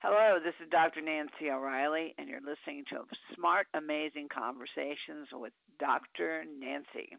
Hello, 0.00 0.36
this 0.38 0.52
is 0.60 0.68
Dr. 0.70 1.00
Nancy 1.00 1.48
O'Reilly, 1.48 2.14
and 2.18 2.28
you're 2.28 2.44
listening 2.44 2.84
to 2.92 3.08
Smart, 3.34 3.66
Amazing 3.72 4.28
Conversations 4.28 5.32
with 5.32 5.54
Dr. 5.80 6.44
Nancy. 6.44 7.16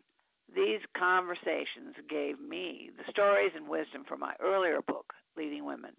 These 0.53 0.85
conversations 0.95 1.97
gave 2.07 2.39
me 2.39 2.91
the 2.95 3.09
stories 3.09 3.51
and 3.55 3.67
wisdom 3.67 4.05
from 4.07 4.19
my 4.19 4.35
earlier 4.39 4.83
book, 4.85 5.11
Leading 5.35 5.65
Women, 5.65 5.97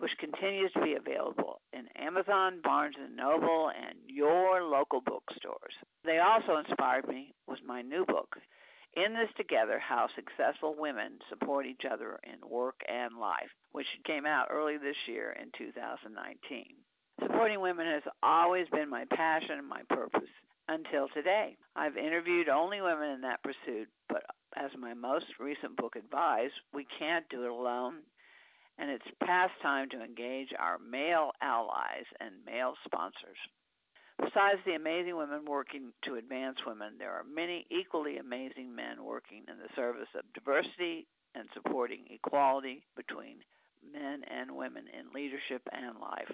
which 0.00 0.10
continues 0.18 0.72
to 0.72 0.82
be 0.82 0.98
available 0.98 1.60
in 1.72 1.86
Amazon, 1.94 2.58
Barnes 2.60 2.96
& 3.06 3.14
Noble, 3.14 3.70
and 3.70 3.94
your 4.08 4.64
local 4.64 5.00
bookstores. 5.00 5.78
They 6.04 6.18
also 6.18 6.58
inspired 6.58 7.06
me 7.06 7.34
with 7.46 7.60
my 7.64 7.82
new 7.82 8.04
book, 8.04 8.34
In 8.96 9.14
This 9.14 9.30
Together 9.36 9.78
How 9.78 10.08
Successful 10.16 10.74
Women 10.76 11.20
Support 11.28 11.64
Each 11.64 11.82
Other 11.90 12.18
in 12.24 12.48
Work 12.48 12.80
and 12.88 13.18
Life, 13.18 13.50
which 13.70 13.86
came 14.04 14.26
out 14.26 14.48
early 14.50 14.78
this 14.78 14.96
year 15.06 15.30
in 15.40 15.52
2019. 15.56 16.64
Supporting 17.22 17.60
women 17.60 17.86
has 17.86 18.02
always 18.20 18.66
been 18.72 18.90
my 18.90 19.04
passion 19.14 19.58
and 19.58 19.68
my 19.68 19.82
purpose 19.88 20.28
until 20.66 21.06
today. 21.14 21.56
I've 21.76 21.96
interviewed 21.96 22.48
only 22.48 22.80
women 22.80 23.10
in 23.10 23.20
that 23.20 23.44
pursuit, 23.44 23.86
but 24.08 24.24
as 24.56 24.70
my 24.76 24.94
most 24.94 25.26
recent 25.38 25.76
book 25.76 25.94
advised, 25.94 26.54
we 26.74 26.84
can't 26.98 27.28
do 27.28 27.44
it 27.44 27.50
alone, 27.50 28.02
and 28.76 28.90
it's 28.90 29.06
past 29.24 29.52
time 29.62 29.88
to 29.90 30.02
engage 30.02 30.48
our 30.58 30.78
male 30.78 31.30
allies 31.40 32.06
and 32.18 32.44
male 32.44 32.74
sponsors. 32.84 33.38
Besides 34.20 34.60
the 34.66 34.74
amazing 34.74 35.16
women 35.16 35.44
working 35.46 35.92
to 36.04 36.16
advance 36.16 36.58
women, 36.66 36.94
there 36.98 37.12
are 37.12 37.24
many 37.24 37.66
equally 37.70 38.18
amazing 38.18 38.74
men 38.74 39.02
working 39.02 39.44
in 39.48 39.56
the 39.56 39.72
service 39.74 40.08
of 40.14 40.24
diversity 40.34 41.06
and 41.34 41.48
supporting 41.54 42.04
equality 42.10 42.82
between 42.96 43.40
men 43.80 44.22
and 44.28 44.54
women 44.54 44.84
in 44.92 45.12
leadership 45.14 45.62
and 45.72 45.98
life. 45.98 46.28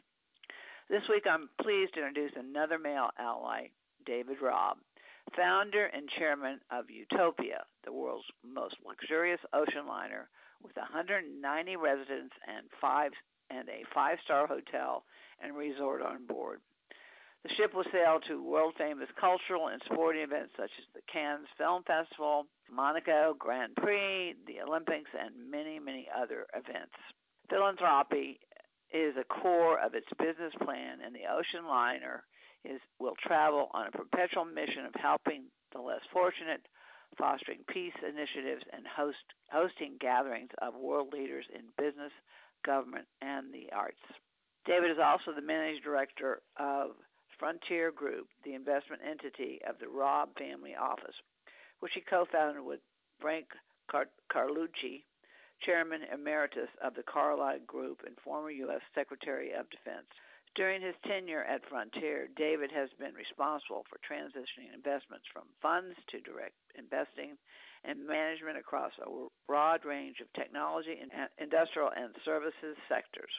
This 0.90 1.02
week, 1.08 1.24
I'm 1.30 1.48
pleased 1.62 1.94
to 1.94 2.06
introduce 2.06 2.32
another 2.36 2.78
male 2.78 3.10
ally, 3.18 3.68
David 4.04 4.38
Robb, 4.42 4.78
founder 5.36 5.86
and 5.86 6.08
chairman 6.18 6.60
of 6.70 6.90
Utopia, 6.90 7.64
the 7.84 7.92
world's 7.92 8.26
most 8.44 8.76
luxurious 8.84 9.40
ocean 9.52 9.86
liner 9.86 10.28
with 10.62 10.76
190 10.76 11.76
residents 11.76 12.34
and 12.46 12.66
five 12.80 13.12
and 13.50 13.68
a 13.68 13.82
five-star 13.94 14.46
hotel 14.46 15.04
and 15.42 15.54
resort 15.56 16.02
on 16.02 16.26
board. 16.26 16.60
The 17.44 17.54
ship 17.54 17.74
will 17.74 17.84
sail 17.92 18.18
to 18.28 18.42
world 18.42 18.74
famous 18.76 19.08
cultural 19.20 19.68
and 19.68 19.80
sporting 19.84 20.22
events 20.22 20.52
such 20.56 20.70
as 20.78 20.86
the 20.94 21.02
Cannes 21.12 21.46
Film 21.56 21.84
Festival, 21.84 22.46
Monaco 22.70 23.34
Grand 23.38 23.74
Prix, 23.76 24.34
the 24.46 24.60
Olympics, 24.66 25.10
and 25.14 25.50
many, 25.50 25.78
many 25.78 26.08
other 26.10 26.46
events. 26.54 26.96
Philanthropy 27.48 28.40
is 28.92 29.14
a 29.16 29.24
core 29.24 29.78
of 29.78 29.94
its 29.94 30.06
business 30.18 30.52
plan, 30.62 30.98
and 31.04 31.14
the 31.14 31.30
ocean 31.30 31.68
liner 31.68 32.24
is 32.64 32.80
will 32.98 33.14
travel 33.22 33.68
on 33.72 33.86
a 33.86 33.90
perpetual 33.90 34.44
mission 34.44 34.84
of 34.86 34.94
helping 35.00 35.44
the 35.72 35.80
less 35.80 36.02
fortunate, 36.12 36.66
fostering 37.16 37.60
peace 37.68 37.94
initiatives, 38.02 38.64
and 38.72 38.84
host, 38.86 39.22
hosting 39.52 39.96
gatherings 40.00 40.50
of 40.60 40.74
world 40.74 41.12
leaders 41.12 41.46
in 41.54 41.62
business, 41.78 42.12
government, 42.64 43.06
and 43.22 43.52
the 43.54 43.70
arts. 43.72 44.02
David 44.66 44.90
is 44.90 44.98
also 44.98 45.30
the 45.32 45.46
managing 45.46 45.82
director 45.84 46.42
of 46.58 46.98
Frontier 47.38 47.92
Group, 47.92 48.28
the 48.44 48.54
investment 48.54 49.02
entity 49.08 49.60
of 49.68 49.78
the 49.78 49.88
Robb 49.88 50.30
Family 50.38 50.74
Office, 50.74 51.14
which 51.80 51.92
he 51.94 52.00
co-founded 52.00 52.64
with 52.64 52.80
Frank 53.20 53.46
Car- 53.90 54.10
Carlucci, 54.32 55.04
chairman 55.64 56.02
emeritus 56.12 56.68
of 56.82 56.94
the 56.94 57.02
Carlyle 57.02 57.60
Group 57.66 58.02
and 58.06 58.16
former 58.22 58.50
U.S. 58.50 58.82
Secretary 58.94 59.52
of 59.52 59.68
Defense. 59.70 60.06
During 60.54 60.80
his 60.80 60.96
tenure 61.04 61.44
at 61.44 61.68
Frontier, 61.68 62.28
David 62.36 62.72
has 62.72 62.88
been 62.98 63.12
responsible 63.12 63.84
for 63.88 64.00
transitioning 64.00 64.72
investments 64.72 65.26
from 65.32 65.44
funds 65.60 65.96
to 66.08 66.20
direct 66.20 66.56
investing 66.74 67.36
and 67.84 68.06
management 68.06 68.56
across 68.56 68.92
a 68.98 69.28
broad 69.46 69.84
range 69.84 70.20
of 70.20 70.32
technology 70.32 70.96
and 70.96 71.12
industrial 71.38 71.90
and 71.94 72.14
services 72.24 72.76
sectors. 72.88 73.30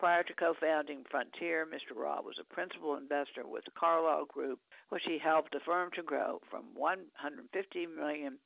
Prior 0.00 0.22
to 0.22 0.32
co-founding 0.32 1.04
Frontier, 1.10 1.68
Mr. 1.68 1.94
Robb 1.94 2.24
was 2.24 2.40
a 2.40 2.54
principal 2.54 2.96
investor 2.96 3.44
with 3.44 3.66
the 3.66 3.76
Carlyle 3.78 4.24
Group, 4.24 4.58
which 4.88 5.02
he 5.04 5.18
helped 5.18 5.52
the 5.52 5.60
firm 5.60 5.90
to 5.92 6.02
grow 6.02 6.40
from 6.50 6.72
150 6.72 7.44
million 7.86 8.38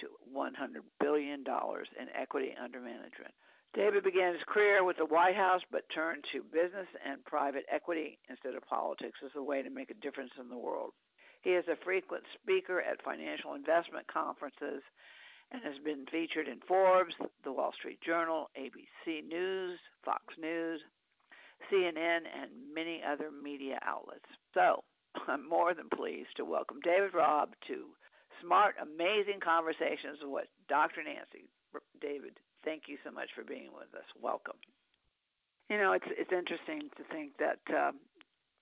to 0.00 0.08
100 0.32 0.82
billion 1.00 1.44
dollars 1.44 1.86
in 2.00 2.08
equity 2.16 2.56
under 2.56 2.80
management. 2.80 3.34
David 3.74 4.04
began 4.04 4.32
his 4.32 4.42
career 4.48 4.84
with 4.84 4.96
the 4.96 5.04
White 5.04 5.36
House, 5.36 5.60
but 5.70 5.84
turned 5.94 6.24
to 6.32 6.48
business 6.48 6.88
and 7.04 7.22
private 7.26 7.66
equity 7.70 8.16
instead 8.30 8.54
of 8.54 8.64
politics 8.64 9.20
as 9.22 9.36
a 9.36 9.42
way 9.42 9.60
to 9.60 9.68
make 9.68 9.90
a 9.90 10.00
difference 10.00 10.32
in 10.40 10.48
the 10.48 10.56
world. 10.56 10.92
He 11.42 11.50
is 11.50 11.68
a 11.68 11.76
frequent 11.84 12.24
speaker 12.40 12.80
at 12.80 13.04
financial 13.04 13.52
investment 13.52 14.06
conferences 14.08 14.80
and 15.52 15.60
has 15.62 15.76
been 15.84 16.06
featured 16.10 16.48
in 16.48 16.60
Forbes, 16.66 17.12
The 17.44 17.52
Wall 17.52 17.72
Street 17.76 18.00
Journal, 18.00 18.48
ABC 18.56 19.28
News, 19.28 19.78
Fox 20.02 20.24
News, 20.40 20.80
CNN, 21.70 22.24
and 22.26 22.50
many 22.74 23.00
other 23.02 23.30
media 23.30 23.78
outlets. 23.84 24.26
So, 24.54 24.82
I'm 25.28 25.48
more 25.48 25.74
than 25.74 25.88
pleased 25.94 26.36
to 26.36 26.44
welcome 26.44 26.78
David 26.82 27.14
Robb 27.14 27.50
to 27.68 27.86
Smart, 28.40 28.76
Amazing 28.80 29.40
Conversations 29.44 30.18
with 30.22 30.48
Dr. 30.68 31.02
Nancy. 31.04 31.48
David, 32.00 32.38
thank 32.64 32.84
you 32.86 32.98
so 33.04 33.10
much 33.10 33.30
for 33.34 33.44
being 33.44 33.70
with 33.72 33.94
us. 33.94 34.06
Welcome. 34.20 34.56
You 35.70 35.78
know, 35.78 35.92
it's 35.92 36.04
it's 36.10 36.32
interesting 36.32 36.90
to 36.96 37.04
think 37.12 37.32
that 37.38 37.60
um, 37.72 38.00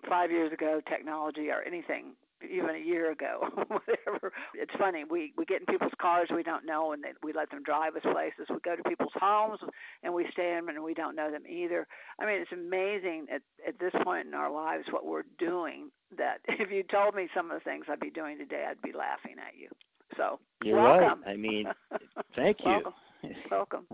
five 0.09 0.31
years 0.31 0.53
ago, 0.53 0.81
technology 0.89 1.51
or 1.51 1.63
anything 1.63 2.15
even 2.49 2.71
a 2.71 2.79
year 2.79 3.11
ago, 3.13 3.41
whatever. 3.69 4.33
It's 4.55 4.73
funny. 4.79 5.05
We 5.09 5.33
we 5.37 5.45
get 5.45 5.61
in 5.61 5.67
people's 5.67 5.93
cars 6.01 6.29
we 6.35 6.43
don't 6.43 6.67
know, 6.67 6.93
and 6.93 7.03
they, 7.03 7.11
we 7.23 7.33
let 7.33 7.51
them 7.51 7.63
drive 7.63 7.97
us 7.97 8.03
places. 8.03 8.47
We 8.49 8.57
go 8.65 8.77
to 8.77 8.83
people's 8.83 9.13
homes 9.15 9.59
and 10.03 10.15
we 10.15 10.27
stay 10.33 10.51
in 10.51 10.67
them, 10.67 10.75
and 10.75 10.85
we 10.85 10.95
don't 10.95 11.17
know 11.17 11.31
them 11.31 11.43
either. 11.49 11.87
I 12.19 12.27
mean, 12.27 12.41
it's 12.41 12.53
amazing 12.53 13.27
at 13.33 13.43
at 13.67 13.79
this 13.79 13.93
point 14.03 14.27
in 14.27 14.35
our 14.35 14.51
lives 14.51 14.85
what 14.91 15.07
we're 15.07 15.29
doing. 15.39 15.91
That 16.17 16.39
if 16.49 16.71
you 16.71 16.83
told 16.83 17.15
me 17.15 17.29
some 17.35 17.51
of 17.51 17.59
the 17.59 17.65
things 17.65 17.87
I'd 17.89 18.01
be 18.01 18.11
doing 18.11 18.39
today, 18.39 18.65
I'd 18.69 18.83
be 18.83 18.97
laughing 18.97 19.37
at 19.39 19.59
you. 19.59 19.69
So 20.17 20.41
you're 20.65 20.77
welcome. 20.77 21.23
right. 21.25 21.35
I 21.35 21.37
mean, 21.37 21.67
thank 22.37 22.59
you. 22.65 22.71
welcome. 22.71 22.93
welcome. 23.51 23.87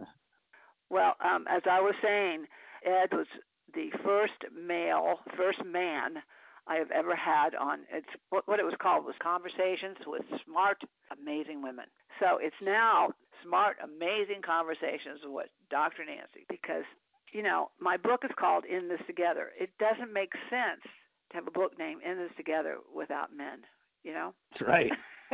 Well, 0.89 1.15
um, 1.25 1.47
as 1.51 1.63
I 1.71 1.81
was 1.81 1.95
saying, 2.03 2.47
Ed 2.85 3.09
was 3.13 3.27
the 3.75 3.91
first 4.05 4.33
male, 4.55 5.17
first 5.37 5.59
man 5.65 6.23
I 6.69 6.77
have 6.77 6.91
ever 6.91 7.15
had 7.15 7.55
on 7.55 7.81
it's 7.93 8.09
what, 8.31 8.47
what 8.49 8.59
it 8.59 8.65
was 8.65 8.75
called 8.81 9.05
was 9.05 9.15
conversations 9.23 9.97
with 10.07 10.23
smart, 10.45 10.83
amazing 11.15 11.63
women. 11.63 11.87
So 12.19 12.39
it's 12.41 12.57
now 12.63 13.11
smart, 13.45 13.77
amazing 13.83 14.43
conversations 14.45 15.23
with 15.25 15.47
Dr. 15.71 16.05
Nancy 16.05 16.47
because 16.49 16.85
you 17.33 17.43
know 17.43 17.71
my 17.81 17.97
book 17.97 18.23
is 18.25 18.35
called 18.39 18.65
In 18.65 18.89
This 18.89 19.03
Together. 19.07 19.51
It 19.59 19.71
doesn't 19.79 20.13
make 20.13 20.33
sense 20.51 20.83
to 21.31 21.37
have 21.37 21.47
a 21.47 21.55
book 21.55 21.79
named 21.79 22.03
In 22.03 22.19
This 22.19 22.35
Together 22.37 22.79
without 22.95 23.35
men. 23.37 23.63
You 24.03 24.13
know. 24.13 24.35
That's 24.53 24.69
right. 24.69 24.93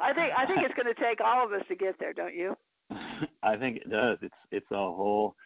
I 0.00 0.12
think 0.14 0.32
I 0.36 0.46
think 0.46 0.60
it's 0.62 0.74
going 0.74 0.92
to 0.92 1.00
take 1.00 1.20
all 1.24 1.46
of 1.46 1.52
us 1.52 1.66
to 1.68 1.76
get 1.76 1.98
there, 1.98 2.12
don't 2.12 2.34
you? 2.34 2.56
I 3.42 3.56
think 3.56 3.78
it 3.78 3.90
does. 3.90 4.18
It's 4.22 4.34
it's 4.50 4.70
a 4.70 4.76
whole 4.76 5.36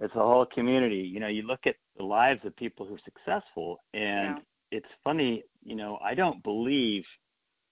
it's 0.00 0.14
a 0.14 0.18
whole 0.18 0.46
community. 0.46 0.96
You 0.96 1.20
know, 1.20 1.28
you 1.28 1.42
look 1.42 1.60
at 1.66 1.76
the 1.96 2.04
lives 2.04 2.40
of 2.44 2.56
people 2.56 2.86
who 2.86 2.94
are 2.94 3.00
successful, 3.04 3.78
and 3.92 4.36
yeah. 4.36 4.78
it's 4.78 4.86
funny. 5.02 5.44
You 5.62 5.76
know, 5.76 5.98
I 6.04 6.14
don't 6.14 6.42
believe 6.42 7.04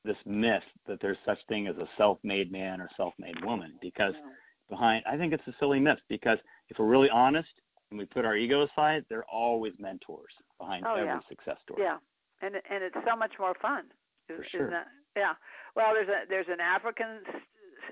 this 0.05 0.16
myth 0.27 0.62
that 0.87 0.99
there's 1.00 1.19
such 1.25 1.38
thing 1.49 1.66
as 1.69 1.77
a 1.77 1.88
self-made 1.97 2.50
man 2.50 2.81
or 2.81 2.88
self-made 2.97 3.44
woman 3.44 3.72
because 3.81 4.15
yeah. 4.16 4.31
behind 4.69 5.05
I 5.09 5.16
think 5.16 5.33
it's 5.33 5.47
a 5.47 5.55
silly 5.60 5.78
myth 5.78 5.99
because 6.09 6.38
if 6.69 6.78
we're 6.78 6.87
really 6.87 7.10
honest 7.10 7.49
and 7.91 7.99
we 7.99 8.05
put 8.06 8.25
our 8.25 8.37
ego 8.37 8.66
aside, 8.66 9.04
there 9.09 9.19
are 9.19 9.27
always 9.33 9.74
mentors 9.78 10.33
behind 10.59 10.84
oh, 10.86 10.95
every 10.95 11.07
yeah. 11.07 11.21
success 11.28 11.57
story. 11.63 11.83
Yeah, 11.83 11.98
and 12.41 12.54
and 12.54 12.83
it's 12.83 12.97
so 13.09 13.16
much 13.16 13.33
more 13.39 13.54
fun. 13.60 13.84
For 14.27 14.47
sure. 14.51 14.71
That, 14.71 14.86
yeah. 15.16 15.34
Well, 15.77 15.92
there's 15.95 16.09
a 16.09 16.28
there's 16.28 16.47
an 16.48 16.60
African 16.60 17.21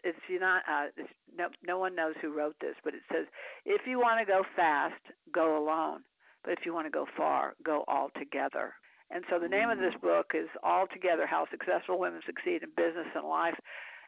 it's 0.05 0.19
you 0.29 0.41
not 0.41 0.63
uh, 0.71 0.87
it's, 0.97 1.11
no 1.37 1.49
no 1.67 1.79
one 1.79 1.95
knows 1.95 2.15
who 2.21 2.37
wrote 2.37 2.57
this, 2.61 2.75
but 2.85 2.95
it 2.95 3.03
says 3.13 3.27
if 3.65 3.83
you 3.87 3.99
want 3.99 4.21
to 4.21 4.27
go 4.27 4.43
fast, 4.57 5.03
go 5.33 5.59
alone. 5.59 6.01
But 6.43 6.55
if 6.55 6.61
you 6.65 6.73
want 6.73 6.87
to 6.87 6.91
go 6.91 7.07
far, 7.17 7.55
go 7.65 7.85
all 7.87 8.09
together. 8.19 8.73
And 9.11 9.25
so 9.29 9.39
the 9.39 9.49
name 9.49 9.69
of 9.69 9.79
this 9.79 9.93
book 10.01 10.33
is 10.35 10.49
All 10.63 10.87
Together: 10.93 11.27
How 11.27 11.47
Successful 11.51 11.99
Women 11.99 12.21
Succeed 12.25 12.63
in 12.63 12.71
Business 12.77 13.09
and 13.15 13.29
Life. 13.29 13.59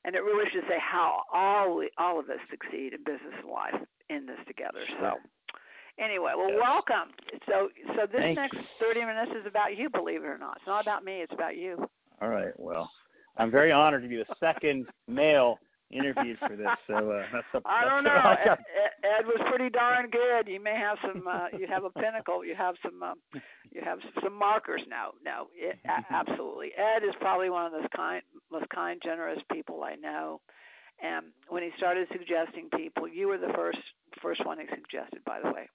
And 0.05 0.17
it 0.17 0.21
really 0.21 0.51
should 0.53 0.65
say 0.69 0.79
how 0.81 1.23
all 1.33 1.77
we, 1.77 1.91
all 1.99 2.19
of 2.19 2.29
us 2.29 2.43
succeed 2.51 2.93
in 2.93 3.05
business 3.05 3.35
and 3.39 3.51
life 3.51 3.79
in 4.11 4.27
this 4.27 4.39
together. 4.49 4.83
So 5.01 5.15
anyway, 5.99 6.33
well, 6.37 6.51
welcome. 6.59 7.15
So 7.47 7.69
so 7.95 8.07
this 8.11 8.21
Thanks. 8.21 8.41
next 8.41 8.59
30 8.81 9.01
minutes 9.01 9.33
is 9.41 9.47
about 9.47 9.77
you, 9.77 9.91
believe 9.91 10.23
it 10.23 10.27
or 10.27 10.39
not. 10.39 10.57
It's 10.57 10.67
not 10.67 10.83
about 10.83 11.05
me, 11.05 11.23
it's 11.23 11.33
about 11.33 11.57
you. 11.57 11.87
All 12.21 12.29
right. 12.29 12.53
Well, 12.57 12.91
I'm 13.37 13.51
very 13.51 13.73
honored 13.73 14.03
to 14.03 14.09
be 14.09 14.17
the 14.17 14.35
second 14.41 14.87
male 15.09 15.59
interviewed 15.93 16.39
for 16.39 16.57
this, 16.57 16.69
so 16.87 17.11
uh, 17.11 17.23
that's 17.33 17.47
a. 17.55 17.61
I 17.67 17.85
don't 17.85 18.05
know. 18.05 18.13
Ed, 18.13 18.59
Ed, 19.05 19.27
was 19.27 19.41
pretty 19.49 19.71
darn 19.71 20.11
good. 20.11 20.49
You 20.51 20.63
may 20.63 20.77
have 20.77 20.99
some. 21.03 21.27
Uh, 21.27 21.47
you 21.59 21.67
have 21.69 21.85
a 21.85 21.91
pinnacle. 21.91 22.45
You 22.45 22.55
have 22.57 22.75
some. 22.83 23.03
Um, 23.03 23.17
you 23.71 23.81
have 23.85 23.99
some 24.23 24.39
markers 24.39 24.83
now. 24.89 25.11
No, 25.25 25.49
it, 25.55 25.79
absolutely. 26.11 26.71
Ed 26.77 27.05
is 27.05 27.15
probably 27.21 27.51
one 27.51 27.67
of 27.67 27.73
those 27.73 27.89
kind, 27.95 28.23
most 28.51 28.69
kind, 28.75 29.01
generous 29.05 29.41
people 29.53 29.83
I 29.83 29.95
know. 29.97 30.41
And 31.03 31.27
when 31.49 31.63
he 31.63 31.71
started 31.77 32.09
suggesting 32.13 32.69
people, 32.77 33.09
you 33.09 33.29
were 33.29 33.39
the 33.39 33.53
first 33.55 33.79
first 34.23 34.45
one 34.47 34.59
he 34.59 34.67
suggested. 34.69 35.25
By 35.25 35.41
the 35.43 35.51
way. 35.51 35.69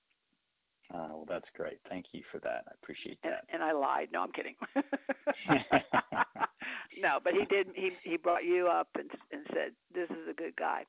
Uh, 0.94 1.08
well, 1.10 1.26
that's 1.28 1.48
great. 1.54 1.80
Thank 1.90 2.06
you 2.14 2.22
for 2.32 2.40
that. 2.40 2.64
I 2.68 2.72
appreciate 2.82 3.20
that. 3.24 3.44
And, 3.52 3.62
and 3.62 3.64
I 3.64 3.74
lied. 3.74 4.08
No, 4.14 4.22
I'm 4.22 4.32
kidding. 4.32 4.56
no, 7.00 7.20
but 7.24 7.34
he 7.34 7.46
did. 7.46 7.68
He 7.76 7.92
he 8.04 8.18
brought 8.18 8.44
you 8.44 8.68
up 8.68 8.88
and 8.96 9.10
and 9.32 9.42
said 9.54 9.72
this 9.94 10.10
is 10.10 10.28
a 10.30 10.34
good 10.34 10.56
guy. 10.56 10.86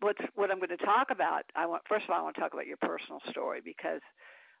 What's 0.00 0.20
what 0.34 0.50
I'm 0.50 0.58
going 0.58 0.76
to 0.76 0.84
talk 0.84 1.08
about? 1.10 1.44
I 1.54 1.66
want 1.66 1.82
first 1.88 2.04
of 2.04 2.10
all 2.10 2.20
I 2.20 2.22
want 2.22 2.36
to 2.36 2.40
talk 2.40 2.52
about 2.52 2.66
your 2.66 2.78
personal 2.78 3.20
story 3.30 3.60
because, 3.64 4.00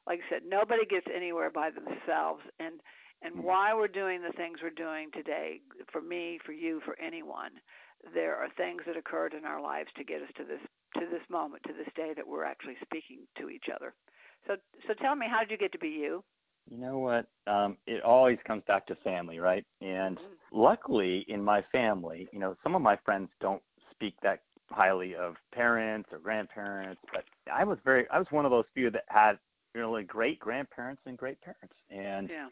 like 0.06 0.20
I 0.20 0.34
said, 0.34 0.42
nobody 0.46 0.84
gets 0.86 1.06
anywhere 1.14 1.50
by 1.50 1.70
themselves, 1.70 2.42
and 2.58 2.80
and 3.22 3.34
mm-hmm. 3.34 3.46
why 3.46 3.74
we're 3.74 3.88
doing 3.88 4.22
the 4.22 4.36
things 4.36 4.58
we're 4.62 4.70
doing 4.70 5.10
today 5.12 5.60
for 5.92 6.00
me, 6.00 6.38
for 6.44 6.52
you, 6.52 6.80
for 6.84 6.98
anyone. 7.00 7.52
There 8.14 8.36
are 8.36 8.48
things 8.56 8.82
that 8.86 8.96
occurred 8.96 9.34
in 9.34 9.44
our 9.44 9.60
lives 9.60 9.90
to 9.96 10.04
get 10.04 10.22
us 10.22 10.32
to 10.38 10.44
this 10.44 10.60
to 10.96 11.06
this 11.10 11.24
moment, 11.28 11.62
to 11.66 11.72
this 11.72 11.92
day 11.94 12.12
that 12.16 12.26
we're 12.26 12.44
actually 12.44 12.76
speaking 12.82 13.28
to 13.38 13.48
each 13.48 13.66
other. 13.74 13.94
So, 14.46 14.56
so 14.88 14.94
tell 14.94 15.14
me, 15.14 15.26
how 15.30 15.40
did 15.40 15.50
you 15.50 15.58
get 15.58 15.72
to 15.72 15.78
be 15.78 15.88
you? 15.88 16.24
You 16.70 16.78
know 16.78 16.98
what? 16.98 17.26
Um, 17.52 17.76
it 17.86 18.02
always 18.02 18.38
comes 18.46 18.62
back 18.66 18.86
to 18.86 18.94
family, 18.96 19.40
right? 19.40 19.64
And 19.80 20.16
mm-hmm. 20.16 20.58
luckily, 20.58 21.24
in 21.28 21.42
my 21.42 21.62
family, 21.72 22.28
you 22.32 22.38
know, 22.38 22.56
some 22.62 22.74
of 22.74 22.82
my 22.82 22.96
friends 23.04 23.28
don't 23.40 23.62
speak 23.90 24.14
that 24.22 24.40
highly 24.70 25.16
of 25.16 25.34
parents 25.52 26.08
or 26.12 26.18
grandparents, 26.18 27.00
but 27.12 27.24
I 27.52 27.64
was 27.64 27.78
very, 27.84 28.06
I 28.10 28.18
was 28.18 28.28
one 28.30 28.44
of 28.44 28.52
those 28.52 28.66
few 28.72 28.88
that 28.90 29.04
had 29.08 29.32
really 29.74 30.04
great 30.04 30.38
grandparents 30.38 31.02
and 31.06 31.18
great 31.18 31.40
parents, 31.40 31.74
and 31.90 32.30
yeah. 32.30 32.48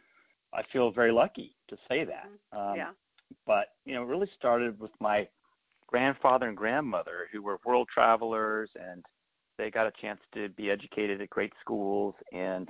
I 0.52 0.62
feel 0.72 0.90
very 0.90 1.12
lucky 1.12 1.54
to 1.68 1.76
say 1.88 2.04
that. 2.04 2.26
Mm-hmm. 2.52 2.58
Um, 2.58 2.76
yeah. 2.76 2.90
But 3.46 3.66
you 3.84 3.94
know, 3.94 4.02
it 4.02 4.06
really 4.06 4.28
started 4.36 4.80
with 4.80 4.90
my 5.00 5.28
grandfather 5.86 6.48
and 6.48 6.56
grandmother, 6.56 7.28
who 7.32 7.42
were 7.42 7.58
world 7.64 7.88
travelers 7.92 8.70
and 8.74 9.04
they 9.58 9.70
got 9.70 9.86
a 9.86 9.92
chance 10.00 10.20
to 10.34 10.48
be 10.50 10.70
educated 10.70 11.20
at 11.20 11.30
great 11.30 11.52
schools 11.60 12.14
and 12.32 12.68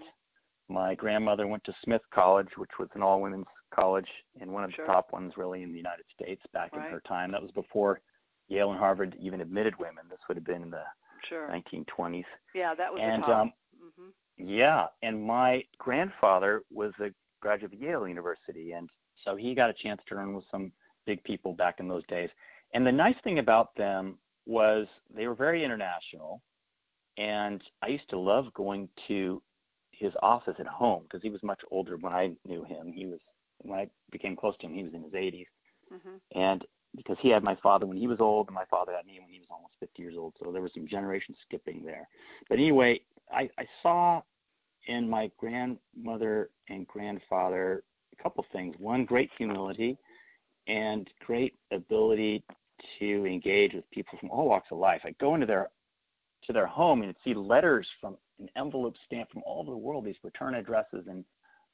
my 0.68 0.94
grandmother 0.94 1.46
went 1.46 1.64
to 1.64 1.74
Smith 1.84 2.02
College, 2.12 2.48
which 2.56 2.70
was 2.78 2.88
an 2.94 3.02
all 3.02 3.20
women's 3.20 3.46
college 3.74 4.08
and 4.40 4.50
one 4.50 4.64
of 4.64 4.72
sure. 4.72 4.86
the 4.86 4.92
top 4.92 5.12
ones 5.12 5.32
really 5.36 5.62
in 5.62 5.70
the 5.70 5.76
United 5.76 6.04
States 6.14 6.42
back 6.52 6.74
right. 6.74 6.86
in 6.86 6.92
her 6.92 7.02
time. 7.06 7.32
That 7.32 7.42
was 7.42 7.50
before 7.52 8.00
Yale 8.48 8.70
and 8.70 8.78
Harvard 8.78 9.16
even 9.20 9.40
admitted 9.40 9.74
women. 9.78 10.04
This 10.10 10.18
would 10.28 10.36
have 10.36 10.44
been 10.44 10.62
in 10.62 10.70
the 10.70 10.84
sure. 11.28 11.48
1920s. 11.48 12.24
Yeah, 12.54 12.74
that 12.74 12.92
was 12.92 13.00
and 13.02 13.24
um 13.24 13.52
mm-hmm. 13.76 14.10
yeah, 14.36 14.86
and 15.02 15.22
my 15.22 15.62
grandfather 15.78 16.62
was 16.70 16.92
a 17.00 17.10
graduate 17.40 17.72
of 17.72 17.80
Yale 17.80 18.08
University 18.08 18.72
and 18.72 18.88
so 19.24 19.36
he 19.36 19.54
got 19.54 19.70
a 19.70 19.74
chance 19.74 20.00
to 20.08 20.14
learn 20.14 20.34
with 20.34 20.44
some 20.50 20.72
big 21.06 21.22
people 21.24 21.52
back 21.52 21.76
in 21.80 21.88
those 21.88 22.06
days. 22.06 22.30
And 22.74 22.86
the 22.86 22.92
nice 22.92 23.16
thing 23.24 23.38
about 23.38 23.74
them 23.76 24.18
was 24.46 24.86
they 25.14 25.26
were 25.26 25.34
very 25.34 25.64
international 25.64 26.40
and 27.16 27.62
I 27.82 27.88
used 27.88 28.08
to 28.10 28.18
love 28.18 28.52
going 28.54 28.88
to 29.08 29.42
his 29.98 30.12
office 30.22 30.54
at 30.58 30.66
home 30.66 31.02
because 31.04 31.22
he 31.22 31.30
was 31.30 31.42
much 31.42 31.60
older 31.70 31.96
when 31.96 32.12
I 32.12 32.32
knew 32.46 32.64
him. 32.64 32.92
He 32.92 33.06
was 33.06 33.18
when 33.58 33.78
I 33.78 33.88
became 34.10 34.36
close 34.36 34.56
to 34.58 34.66
him, 34.66 34.74
he 34.74 34.84
was 34.84 34.94
in 34.94 35.02
his 35.02 35.12
80s, 35.12 35.46
mm-hmm. 35.92 36.38
and 36.38 36.64
because 36.96 37.16
he 37.20 37.28
had 37.28 37.42
my 37.42 37.56
father 37.62 37.86
when 37.86 37.96
he 37.96 38.06
was 38.06 38.20
old, 38.20 38.46
and 38.46 38.54
my 38.54 38.64
father 38.70 38.92
had 38.96 39.06
me 39.06 39.18
when 39.20 39.30
he 39.30 39.40
was 39.40 39.48
almost 39.50 39.74
50 39.80 40.00
years 40.00 40.14
old, 40.16 40.34
so 40.38 40.50
there 40.52 40.62
was 40.62 40.72
some 40.74 40.88
generation 40.88 41.34
skipping 41.46 41.82
there. 41.84 42.08
But 42.48 42.58
anyway, 42.58 43.00
I, 43.32 43.50
I 43.58 43.64
saw 43.82 44.22
in 44.86 45.08
my 45.08 45.30
grandmother 45.38 46.50
and 46.68 46.86
grandfather 46.86 47.82
a 48.18 48.22
couple 48.22 48.44
things. 48.52 48.74
One, 48.78 49.04
great 49.04 49.30
humility, 49.36 49.98
and 50.66 51.08
great 51.26 51.54
ability 51.72 52.44
to 52.98 53.26
engage 53.26 53.74
with 53.74 53.90
people 53.90 54.18
from 54.18 54.30
all 54.30 54.48
walks 54.48 54.68
of 54.70 54.78
life. 54.78 55.02
I 55.04 55.14
go 55.20 55.34
into 55.34 55.46
their 55.46 55.68
to 56.46 56.52
their 56.52 56.66
home 56.66 57.02
and 57.02 57.14
see 57.24 57.34
letters 57.34 57.86
from 58.00 58.16
an 58.38 58.48
envelope 58.56 58.94
stamp 59.06 59.30
from 59.30 59.42
all 59.44 59.62
over 59.62 59.70
the 59.70 59.76
world, 59.76 60.04
these 60.04 60.16
return 60.22 60.54
addresses 60.54 61.06
and 61.08 61.24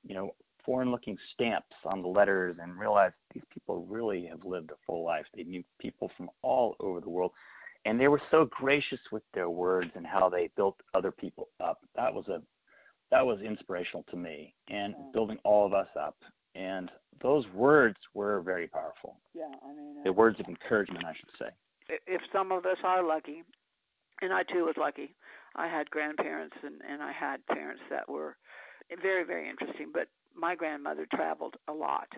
you 0.04 0.14
know 0.14 0.34
foreign 0.64 0.90
looking 0.90 1.16
stamps 1.34 1.74
on 1.84 2.02
the 2.02 2.08
letters 2.08 2.56
and 2.60 2.78
realized 2.78 3.14
these 3.32 3.42
people 3.52 3.84
really 3.88 4.26
have 4.26 4.44
lived 4.44 4.70
a 4.70 4.74
full 4.86 5.04
life. 5.04 5.26
They 5.34 5.42
knew 5.42 5.62
people 5.78 6.10
from 6.16 6.30
all 6.42 6.76
over 6.80 7.00
the 7.00 7.10
world. 7.10 7.32
And 7.84 8.00
they 8.00 8.08
were 8.08 8.22
so 8.30 8.48
gracious 8.50 9.00
with 9.12 9.22
their 9.34 9.50
words 9.50 9.90
and 9.94 10.06
how 10.06 10.30
they 10.30 10.48
built 10.56 10.76
other 10.94 11.10
people 11.10 11.48
up. 11.62 11.80
That 11.96 12.12
was 12.12 12.28
a 12.28 12.40
that 13.10 13.24
was 13.24 13.40
inspirational 13.42 14.04
to 14.10 14.16
me 14.16 14.54
and 14.68 14.94
yeah. 14.96 15.04
building 15.12 15.38
all 15.44 15.66
of 15.66 15.74
us 15.74 15.88
up. 16.00 16.16
And 16.54 16.90
those 17.22 17.44
words 17.54 17.96
were 18.14 18.40
very 18.40 18.66
powerful. 18.66 19.18
Yeah, 19.34 19.54
I 19.62 19.74
mean 19.74 20.02
the 20.02 20.10
uh, 20.10 20.14
words 20.14 20.40
of 20.40 20.46
encouragement, 20.46 21.04
I 21.04 21.12
should 21.12 21.28
say. 21.38 21.96
If 22.06 22.22
some 22.32 22.50
of 22.50 22.64
us 22.64 22.78
are 22.82 23.06
lucky 23.06 23.42
and 24.22 24.32
I 24.32 24.42
too 24.44 24.64
was 24.64 24.74
lucky. 24.78 25.14
I 25.54 25.68
had 25.68 25.90
grandparents 25.90 26.56
and 26.62 26.80
and 26.88 27.02
I 27.02 27.12
had 27.12 27.46
parents 27.46 27.82
that 27.90 28.08
were 28.08 28.36
very 29.02 29.24
very 29.24 29.48
interesting. 29.48 29.90
But 29.92 30.08
my 30.36 30.54
grandmother 30.54 31.06
traveled 31.14 31.54
a 31.68 31.72
lot, 31.72 32.08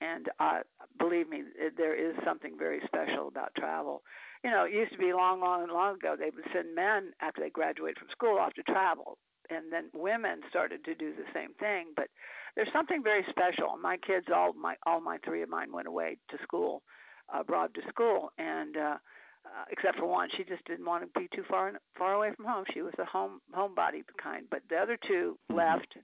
and 0.00 0.28
uh, 0.38 0.60
believe 0.98 1.28
me, 1.28 1.42
there 1.76 1.94
is 1.94 2.14
something 2.24 2.56
very 2.58 2.80
special 2.86 3.28
about 3.28 3.54
travel. 3.56 4.02
You 4.44 4.50
know, 4.50 4.64
it 4.64 4.72
used 4.72 4.92
to 4.92 4.98
be 4.98 5.12
long, 5.12 5.40
long, 5.40 5.68
long 5.68 5.96
ago. 5.96 6.16
They 6.18 6.30
would 6.34 6.44
send 6.54 6.74
men 6.74 7.12
after 7.20 7.42
they 7.42 7.50
graduated 7.50 7.98
from 7.98 8.08
school 8.12 8.38
off 8.38 8.54
to 8.54 8.62
travel, 8.62 9.18
and 9.50 9.70
then 9.72 9.90
women 9.92 10.40
started 10.48 10.84
to 10.84 10.94
do 10.94 11.12
the 11.14 11.28
same 11.34 11.52
thing. 11.58 11.88
But 11.96 12.08
there's 12.56 12.72
something 12.72 13.02
very 13.02 13.24
special. 13.28 13.76
My 13.82 13.96
kids, 13.98 14.26
all 14.34 14.52
my 14.54 14.76
all 14.86 15.00
my 15.00 15.18
three 15.24 15.42
of 15.42 15.48
mine 15.48 15.72
went 15.72 15.88
away 15.88 16.16
to 16.30 16.38
school, 16.42 16.82
abroad 17.32 17.74
to 17.74 17.82
school, 17.88 18.30
and 18.38 18.76
uh, 18.76 18.96
uh, 19.46 19.64
except 19.70 19.98
for 19.98 20.06
one, 20.06 20.28
she 20.36 20.44
just 20.44 20.64
didn't 20.66 20.84
want 20.84 21.02
to 21.02 21.20
be 21.20 21.28
too 21.34 21.44
far 21.48 21.72
far 21.96 22.14
away 22.14 22.32
from 22.36 22.44
home. 22.44 22.64
She 22.72 22.82
was 22.82 22.94
a 22.98 23.04
home 23.04 23.40
homebody 23.56 24.02
kind, 24.22 24.46
but 24.50 24.62
the 24.68 24.76
other 24.76 24.98
2 25.08 25.38
mm-hmm. 25.50 25.56
left 25.56 25.94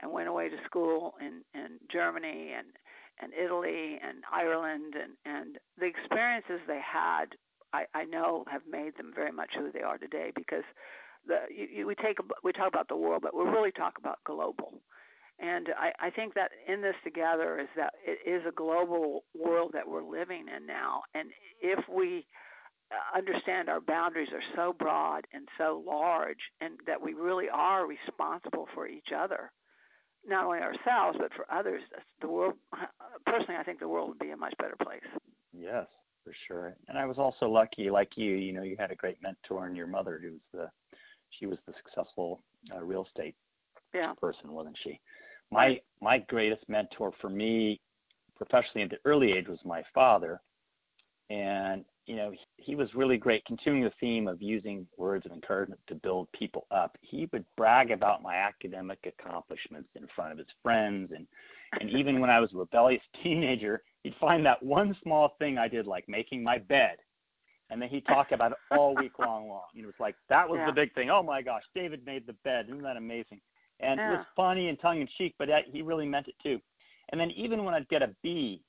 and 0.00 0.10
went 0.10 0.28
away 0.28 0.48
to 0.48 0.56
school 0.66 1.14
in 1.20 1.42
in 1.54 1.78
Germany 1.90 2.52
and 2.56 2.66
and 3.20 3.32
Italy 3.34 3.98
and 4.02 4.24
Ireland 4.32 4.94
and 5.00 5.12
and 5.24 5.58
the 5.78 5.86
experiences 5.86 6.60
they 6.66 6.80
had, 6.80 7.26
I 7.72 7.84
I 7.94 8.04
know 8.04 8.44
have 8.50 8.62
made 8.68 8.96
them 8.96 9.12
very 9.14 9.32
much 9.32 9.50
who 9.56 9.70
they 9.72 9.82
are 9.82 9.98
today 9.98 10.32
because 10.34 10.64
the 11.26 11.38
you, 11.54 11.66
you, 11.72 11.86
we 11.86 11.94
take 11.94 12.18
we 12.42 12.52
talk 12.52 12.68
about 12.68 12.88
the 12.88 12.96
world, 12.96 13.22
but 13.22 13.34
we 13.36 13.44
really 13.44 13.72
talk 13.72 13.94
about 13.98 14.18
global. 14.24 14.74
And 15.38 15.68
I, 15.76 16.06
I 16.06 16.10
think 16.10 16.34
that 16.34 16.50
in 16.68 16.82
this 16.82 16.94
together 17.02 17.58
is 17.58 17.68
that 17.76 17.94
it 18.06 18.18
is 18.28 18.42
a 18.46 18.52
global 18.52 19.24
world 19.34 19.72
that 19.72 19.88
we're 19.88 20.04
living 20.04 20.46
in 20.54 20.66
now. 20.66 21.02
And 21.14 21.30
if 21.60 21.80
we 21.88 22.26
understand 23.16 23.68
our 23.68 23.80
boundaries 23.80 24.28
are 24.32 24.42
so 24.56 24.72
broad 24.72 25.26
and 25.32 25.48
so 25.58 25.82
large, 25.86 26.38
and 26.60 26.74
that 26.86 27.00
we 27.00 27.14
really 27.14 27.46
are 27.52 27.86
responsible 27.86 28.68
for 28.74 28.86
each 28.86 29.08
other, 29.16 29.52
not 30.26 30.44
only 30.44 30.58
ourselves 30.58 31.18
but 31.18 31.32
for 31.34 31.46
others. 31.52 31.82
The 32.20 32.28
world, 32.28 32.54
personally, 33.26 33.56
I 33.58 33.64
think 33.64 33.80
the 33.80 33.88
world 33.88 34.08
would 34.08 34.18
be 34.18 34.30
a 34.30 34.36
much 34.36 34.54
better 34.58 34.76
place. 34.82 35.00
Yes, 35.52 35.86
for 36.24 36.32
sure. 36.48 36.76
And 36.88 36.98
I 36.98 37.06
was 37.06 37.18
also 37.18 37.48
lucky, 37.48 37.90
like 37.90 38.10
you. 38.16 38.34
You 38.34 38.52
know, 38.52 38.62
you 38.62 38.76
had 38.78 38.90
a 38.90 38.96
great 38.96 39.18
mentor 39.22 39.66
in 39.66 39.76
your 39.76 39.86
mother, 39.86 40.20
who 40.22 40.32
was 40.32 40.40
the, 40.52 40.98
she 41.38 41.46
was 41.46 41.58
the 41.66 41.74
successful 41.84 42.42
uh, 42.74 42.80
real 42.82 43.06
estate 43.06 43.34
yeah. 43.94 44.12
person, 44.20 44.52
wasn't 44.52 44.76
she? 44.82 45.00
My 45.50 45.78
my 46.00 46.18
greatest 46.18 46.68
mentor 46.68 47.12
for 47.20 47.28
me, 47.28 47.80
professionally 48.36 48.84
at 48.84 48.90
the 48.90 48.96
early 49.04 49.32
age, 49.32 49.48
was 49.48 49.58
my 49.64 49.82
father, 49.94 50.40
and 51.30 51.84
you 52.06 52.16
know, 52.16 52.32
he 52.56 52.74
was 52.74 52.88
really 52.94 53.16
great, 53.16 53.44
continuing 53.44 53.84
the 53.84 53.92
theme 54.00 54.26
of 54.26 54.42
using 54.42 54.86
words 54.96 55.24
of 55.24 55.32
encouragement 55.32 55.80
to 55.86 55.94
build 55.94 56.28
people 56.32 56.66
up. 56.70 56.96
He 57.00 57.28
would 57.32 57.44
brag 57.56 57.90
about 57.90 58.22
my 58.22 58.34
academic 58.34 58.98
accomplishments 59.06 59.88
in 59.94 60.06
front 60.14 60.32
of 60.32 60.38
his 60.38 60.48
friends, 60.62 61.12
and 61.14 61.26
and 61.80 61.90
even 61.90 62.20
when 62.20 62.28
I 62.28 62.40
was 62.40 62.50
a 62.52 62.58
rebellious 62.58 63.02
teenager, 63.22 63.82
he'd 64.02 64.14
find 64.20 64.44
that 64.44 64.62
one 64.62 64.96
small 65.02 65.36
thing 65.38 65.58
I 65.58 65.68
did, 65.68 65.86
like 65.86 66.08
making 66.08 66.42
my 66.42 66.58
bed, 66.58 66.96
and 67.70 67.80
then 67.80 67.88
he'd 67.88 68.06
talk 68.06 68.32
about 68.32 68.52
it 68.52 68.58
all 68.72 68.96
week 68.96 69.18
long. 69.18 69.48
Long, 69.48 69.62
you 69.72 69.82
know, 69.82 69.88
it's 69.88 70.00
like 70.00 70.16
that 70.28 70.48
was 70.48 70.58
yeah. 70.58 70.66
the 70.66 70.72
big 70.72 70.92
thing. 70.94 71.08
Oh 71.08 71.22
my 71.22 71.40
gosh, 71.40 71.62
David 71.74 72.04
made 72.04 72.26
the 72.26 72.36
bed! 72.44 72.66
Isn't 72.68 72.82
that 72.82 72.96
amazing? 72.96 73.40
And 73.78 73.98
yeah. 73.98 74.08
it 74.08 74.16
was 74.16 74.26
funny 74.34 74.68
and 74.68 74.78
tongue 74.80 75.00
in 75.00 75.08
cheek, 75.18 75.34
but 75.38 75.48
uh, 75.50 75.58
he 75.70 75.82
really 75.82 76.06
meant 76.06 76.28
it 76.28 76.34
too. 76.42 76.60
And 77.10 77.20
then 77.20 77.30
even 77.32 77.64
when 77.64 77.74
I'd 77.74 77.88
get 77.88 78.02
a 78.02 78.14
B 78.22 78.62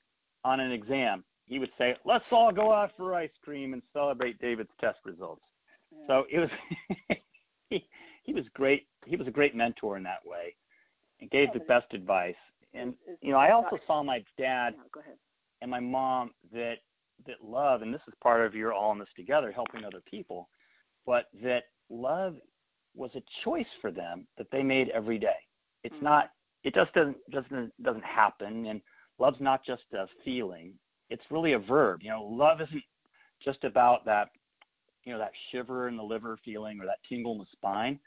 on 0.44 0.60
an 0.60 0.70
exam, 0.70 1.24
he 1.46 1.58
would 1.58 1.70
say, 1.78 1.96
"Let's 2.04 2.24
all 2.30 2.52
go 2.52 2.72
out 2.72 2.92
for 2.96 3.14
ice 3.14 3.30
cream 3.42 3.72
and 3.72 3.82
celebrate 3.92 4.40
David's 4.40 4.70
test 4.80 4.98
results." 5.04 5.42
Yeah. 5.92 6.06
So 6.06 6.24
it 6.30 6.38
was 6.38 6.50
he 7.70 7.86
he 8.22 8.32
was 8.32 8.44
great. 8.54 8.86
He 9.06 9.16
was 9.16 9.28
a 9.28 9.32
great 9.32 9.54
mentor 9.54 9.96
in 9.96 10.02
that 10.04 10.24
way, 10.24 10.54
and 11.20 11.30
gave 11.30 11.48
yeah, 11.48 11.58
the 11.58 11.64
best 11.64 11.92
advice. 11.92 12.34
And 12.72 12.94
it's, 13.06 13.22
you 13.22 13.32
know, 13.32 13.38
I 13.38 13.52
also 13.52 13.78
saw 13.86 14.02
my 14.02 14.24
dad 14.38 14.74
yeah, 14.96 15.02
and 15.62 15.70
my 15.70 15.80
mom 15.80 16.32
that 16.52 16.76
that 17.26 17.42
love, 17.42 17.82
and 17.82 17.92
this 17.92 18.02
is 18.08 18.14
part 18.22 18.44
of 18.44 18.54
your 18.54 18.72
all 18.72 18.92
in 18.92 18.98
this 18.98 19.08
together, 19.16 19.52
helping 19.52 19.84
other 19.84 20.02
people, 20.10 20.48
but 21.06 21.26
that 21.42 21.64
love 21.88 22.36
was 22.94 23.10
a 23.14 23.22
choice 23.44 23.66
for 23.80 23.90
them 23.90 24.26
that 24.38 24.46
they 24.50 24.62
made 24.62 24.88
every 24.90 25.18
day. 25.18 25.36
It's 25.82 25.94
mm-hmm. 25.96 26.04
not. 26.04 26.30
It 26.62 26.74
just 26.74 26.92
doesn't 26.94 27.16
just 27.30 27.48
doesn't 27.50 27.82
doesn't 27.82 28.04
happen, 28.04 28.66
and 28.66 28.80
love's 29.18 29.40
not 29.40 29.64
just 29.64 29.82
a 29.92 30.06
feeling. 30.24 30.72
It's 31.14 31.30
really 31.30 31.52
a 31.52 31.58
verb. 31.60 32.00
You 32.02 32.10
know, 32.10 32.24
love 32.24 32.60
isn't 32.60 32.82
just 33.44 33.62
about 33.62 34.04
that. 34.04 34.30
You 35.04 35.12
know, 35.12 35.18
that 35.20 35.30
shiver 35.52 35.86
in 35.86 35.96
the 35.96 36.02
liver 36.02 36.36
feeling 36.44 36.80
or 36.80 36.86
that 36.86 36.98
tingle 37.08 37.32
in 37.32 37.38
the 37.38 37.46
spine. 37.52 38.00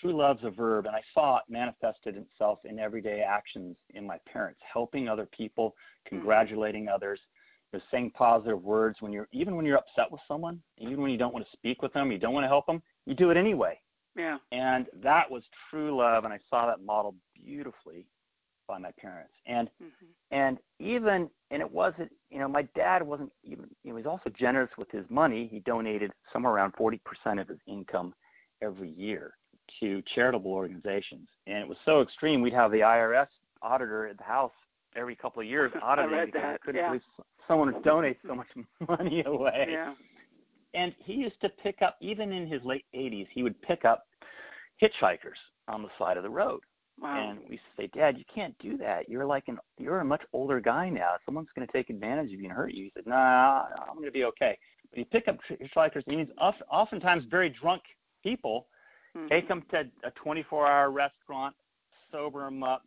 True 0.00 0.16
love's 0.16 0.42
a 0.44 0.50
verb, 0.50 0.86
and 0.86 0.96
I 0.96 1.02
saw 1.12 1.36
it 1.36 1.42
manifested 1.48 2.16
itself 2.16 2.60
in 2.64 2.78
everyday 2.78 3.20
actions 3.20 3.76
in 3.90 4.06
my 4.06 4.18
parents, 4.32 4.60
helping 4.72 5.08
other 5.08 5.26
people, 5.26 5.70
mm-hmm. 5.70 6.16
congratulating 6.16 6.86
mm-hmm. 6.86 6.94
others, 6.94 7.20
you 7.72 7.78
know, 7.78 7.84
saying 7.90 8.12
positive 8.16 8.62
words 8.62 8.96
when 9.00 9.12
you're 9.12 9.28
even 9.32 9.56
when 9.56 9.66
you're 9.66 9.76
upset 9.76 10.10
with 10.10 10.22
someone, 10.26 10.60
even 10.78 11.02
when 11.02 11.10
you 11.10 11.18
don't 11.18 11.34
want 11.34 11.44
to 11.44 11.52
speak 11.52 11.82
with 11.82 11.92
them, 11.92 12.10
you 12.10 12.18
don't 12.18 12.32
want 12.32 12.44
to 12.44 12.48
help 12.48 12.66
them, 12.66 12.82
you 13.04 13.14
do 13.14 13.30
it 13.30 13.36
anyway. 13.36 13.78
Yeah. 14.16 14.38
And 14.52 14.86
that 15.02 15.30
was 15.30 15.42
true 15.70 15.96
love, 15.96 16.24
and 16.24 16.32
I 16.32 16.38
saw 16.48 16.66
that 16.66 16.82
modeled 16.82 17.16
beautifully 17.34 18.06
by 18.66 18.78
my 18.78 18.90
parents. 18.92 19.32
And 19.46 19.68
mm-hmm. 19.82 20.06
and 20.30 20.58
even 20.78 21.28
and 21.50 21.60
it 21.60 21.70
wasn't 21.70 22.10
you 22.30 22.38
know 22.38 22.48
my 22.48 22.62
dad 22.74 23.02
wasn't 23.02 23.32
even 23.42 23.66
he 23.82 23.92
was 23.92 24.06
also 24.06 24.30
generous 24.38 24.70
with 24.78 24.90
his 24.90 25.04
money. 25.08 25.48
He 25.50 25.60
donated 25.60 26.12
somewhere 26.32 26.52
around 26.52 26.74
forty 26.76 27.00
percent 27.04 27.40
of 27.40 27.48
his 27.48 27.58
income 27.66 28.14
every 28.62 28.90
year 28.90 29.34
to 29.80 30.02
charitable 30.14 30.52
organizations. 30.52 31.28
And 31.46 31.58
it 31.58 31.68
was 31.68 31.78
so 31.84 32.00
extreme 32.00 32.42
we'd 32.42 32.52
have 32.52 32.70
the 32.70 32.80
IRS 32.80 33.28
auditor 33.62 34.06
at 34.06 34.18
the 34.18 34.24
house 34.24 34.52
every 34.96 35.16
couple 35.16 35.42
of 35.42 35.48
years 35.48 35.72
auditing 35.82 36.26
because 36.26 36.42
I 36.44 36.56
couldn't 36.64 36.80
yeah. 36.80 36.88
believe 36.88 37.02
someone 37.48 37.72
would 37.72 37.84
donate 37.84 38.18
so 38.26 38.34
much 38.34 38.46
money 38.88 39.22
away. 39.26 39.68
Yeah. 39.70 39.94
And 40.74 40.92
he 40.98 41.14
used 41.14 41.40
to 41.40 41.48
pick 41.48 41.82
up 41.82 41.96
even 42.00 42.32
in 42.32 42.48
his 42.48 42.60
late 42.64 42.84
80s, 42.94 43.28
he 43.32 43.42
would 43.42 43.60
pick 43.62 43.84
up 43.84 44.06
hitchhikers 44.82 45.38
on 45.68 45.82
the 45.82 45.88
side 45.98 46.16
of 46.16 46.24
the 46.24 46.30
road 46.30 46.60
Wow. 47.00 47.30
And 47.30 47.40
we 47.48 47.58
say, 47.76 47.88
Dad, 47.88 48.16
you 48.16 48.24
can't 48.32 48.56
do 48.58 48.76
that. 48.78 49.08
You're 49.08 49.26
like 49.26 49.44
an 49.48 49.58
you're 49.78 50.00
a 50.00 50.04
much 50.04 50.22
older 50.32 50.60
guy 50.60 50.88
now. 50.88 51.14
Someone's 51.24 51.48
going 51.54 51.66
to 51.66 51.72
take 51.72 51.90
advantage 51.90 52.32
of 52.32 52.40
you 52.40 52.44
and 52.44 52.52
hurt 52.52 52.72
you. 52.72 52.84
He 52.84 52.92
said, 52.94 53.06
Nah, 53.06 53.64
I'm 53.88 53.96
going 53.96 54.06
to 54.06 54.12
be 54.12 54.24
okay. 54.24 54.56
But 54.90 54.98
you 54.98 55.04
pick 55.06 55.26
up 55.28 55.38
hitchhikers. 55.50 56.02
And 56.06 56.20
he's 56.20 56.28
oftentimes 56.70 57.24
very 57.30 57.50
drunk 57.60 57.82
people. 58.22 58.68
Mm-hmm. 59.16 59.28
Take 59.28 59.48
them 59.48 59.64
to 59.70 59.84
a 60.04 60.12
24-hour 60.26 60.90
restaurant, 60.90 61.54
sober 62.10 62.44
them 62.44 62.62
up, 62.62 62.82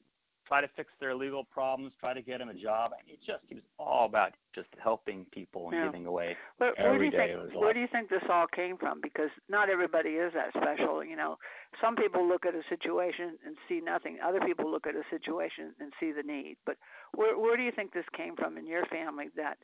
try 0.47 0.61
to 0.61 0.67
fix 0.75 0.89
their 0.99 1.13
legal 1.13 1.43
problems, 1.43 1.93
try 1.99 2.13
to 2.13 2.21
get 2.21 2.41
him 2.41 2.49
a 2.49 2.53
job. 2.53 2.91
I 2.93 3.05
mean, 3.07 3.17
just 3.25 3.43
he 3.47 3.55
was 3.55 3.63
all 3.77 4.05
about 4.05 4.33
just 4.55 4.69
helping 4.81 5.25
people 5.31 5.69
and 5.69 5.77
yeah. 5.77 5.85
giving 5.85 6.05
away 6.05 6.35
where 6.57 6.97
do 6.97 7.05
you 7.05 7.11
think 7.11 7.53
where 7.53 7.73
do 7.73 7.79
you 7.79 7.87
think 7.91 8.09
this 8.09 8.23
all 8.29 8.47
came 8.47 8.77
from? 8.77 9.01
Because 9.01 9.29
not 9.49 9.69
everybody 9.69 10.11
is 10.11 10.33
that 10.33 10.49
special. 10.49 11.03
You 11.03 11.15
know, 11.15 11.37
some 11.81 11.95
people 11.95 12.27
look 12.27 12.45
at 12.45 12.55
a 12.55 12.61
situation 12.69 13.37
and 13.45 13.55
see 13.67 13.81
nothing. 13.83 14.17
Other 14.25 14.39
people 14.41 14.69
look 14.69 14.87
at 14.87 14.95
a 14.95 15.03
situation 15.09 15.73
and 15.79 15.91
see 15.99 16.11
the 16.11 16.23
need. 16.23 16.57
But 16.65 16.77
where 17.13 17.37
where 17.37 17.57
do 17.57 17.63
you 17.63 17.71
think 17.71 17.93
this 17.93 18.05
came 18.15 18.35
from 18.35 18.57
in 18.57 18.65
your 18.65 18.85
family 18.85 19.27
that 19.35 19.57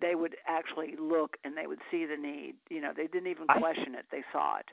they 0.00 0.14
would 0.14 0.36
actually 0.46 0.94
look 0.98 1.36
and 1.44 1.56
they 1.56 1.66
would 1.66 1.80
see 1.90 2.06
the 2.06 2.16
need? 2.16 2.54
You 2.70 2.80
know, 2.80 2.92
they 2.96 3.06
didn't 3.06 3.28
even 3.28 3.46
question 3.46 3.94
I, 3.96 4.00
it; 4.00 4.06
they 4.10 4.22
saw 4.32 4.58
it. 4.58 4.66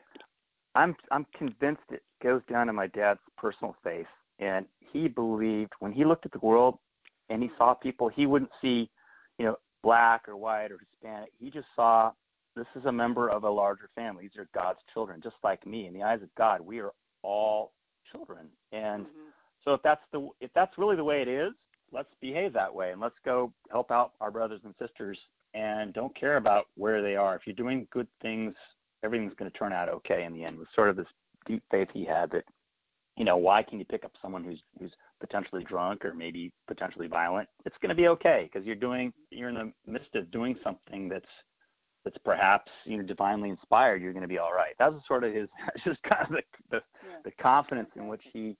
I'm 0.75 0.95
I'm 1.11 1.25
convinced 1.37 1.83
it 1.91 2.03
goes 2.23 2.41
down 2.49 2.67
to 2.67 2.73
my 2.73 2.87
dad's 2.87 3.19
personal 3.37 3.75
faith 3.83 4.07
and 4.39 4.65
he 4.79 5.07
believed 5.07 5.73
when 5.79 5.91
he 5.91 6.05
looked 6.05 6.25
at 6.25 6.31
the 6.31 6.39
world 6.39 6.77
and 7.29 7.43
he 7.43 7.49
saw 7.57 7.73
people, 7.73 8.09
he 8.09 8.25
wouldn't 8.25 8.51
see, 8.61 8.89
you 9.37 9.45
know, 9.45 9.55
black 9.83 10.27
or 10.27 10.35
white 10.35 10.71
or 10.71 10.79
Hispanic. 10.79 11.29
He 11.39 11.49
just 11.49 11.67
saw 11.75 12.11
this 12.55 12.65
is 12.75 12.85
a 12.85 12.91
member 12.91 13.29
of 13.29 13.43
a 13.43 13.49
larger 13.49 13.89
family. 13.95 14.23
These 14.23 14.39
are 14.39 14.49
God's 14.53 14.79
children, 14.93 15.21
just 15.23 15.35
like 15.43 15.65
me. 15.65 15.87
In 15.87 15.93
the 15.93 16.03
eyes 16.03 16.21
of 16.21 16.33
God, 16.35 16.61
we 16.61 16.79
are 16.79 16.91
all 17.21 17.73
children. 18.11 18.47
And 18.71 19.05
mm-hmm. 19.05 19.29
so 19.63 19.73
if 19.73 19.81
that's 19.83 20.01
the 20.11 20.29
if 20.41 20.51
that's 20.55 20.77
really 20.77 20.95
the 20.95 21.03
way 21.03 21.21
it 21.21 21.27
is, 21.27 21.53
let's 21.91 22.09
behave 22.21 22.53
that 22.53 22.73
way 22.73 22.91
and 22.91 22.99
let's 22.99 23.15
go 23.23 23.53
help 23.71 23.91
out 23.91 24.13
our 24.19 24.31
brothers 24.31 24.61
and 24.63 24.73
sisters 24.79 25.17
and 25.53 25.93
don't 25.93 26.17
care 26.19 26.37
about 26.37 26.65
where 26.75 27.01
they 27.01 27.15
are. 27.15 27.35
If 27.35 27.41
you're 27.45 27.55
doing 27.55 27.87
good 27.91 28.07
things, 28.21 28.53
everything's 29.03 29.33
going 29.35 29.49
to 29.49 29.57
turn 29.57 29.73
out 29.73 29.89
okay 29.89 30.23
in 30.23 30.33
the 30.33 30.43
end. 30.43 30.55
It 30.55 30.59
was 30.59 30.67
sort 30.75 30.89
of 30.89 30.95
this 30.95 31.07
deep 31.45 31.63
faith 31.71 31.87
he 31.93 32.05
had 32.05 32.29
that 32.31 32.43
you 33.19 33.25
know, 33.25 33.35
why 33.35 33.61
can 33.61 33.77
you 33.77 33.85
pick 33.85 34.05
up 34.05 34.13
someone 34.21 34.45
who's 34.45 34.61
who's 34.79 34.93
potentially 35.19 35.63
drunk 35.65 36.05
or 36.05 36.13
maybe 36.13 36.53
potentially 36.67 37.07
violent? 37.07 37.49
It's 37.65 37.75
going 37.81 37.89
to 37.89 37.95
be 37.95 38.07
okay 38.07 38.49
because 38.51 38.65
you're 38.65 38.77
doing 38.77 39.13
you're 39.29 39.49
in 39.49 39.55
the 39.55 39.73
midst 39.85 40.15
of 40.15 40.31
doing 40.31 40.55
something 40.63 41.09
that's 41.09 41.25
that's 42.05 42.17
perhaps 42.23 42.71
you 42.85 42.97
know 42.97 43.03
divinely 43.03 43.49
inspired. 43.49 44.01
You're 44.01 44.13
going 44.13 44.23
to 44.23 44.29
be 44.29 44.37
all 44.37 44.53
right. 44.53 44.73
That 44.79 44.93
was 44.93 45.01
sort 45.05 45.25
of 45.25 45.33
his 45.33 45.49
just 45.85 46.01
kind 46.03 46.23
of 46.23 46.29
the 46.31 46.41
the, 46.71 46.77
yeah. 46.77 47.17
the 47.25 47.31
confidence 47.31 47.89
in 47.97 48.07
which 48.07 48.23
he 48.31 48.55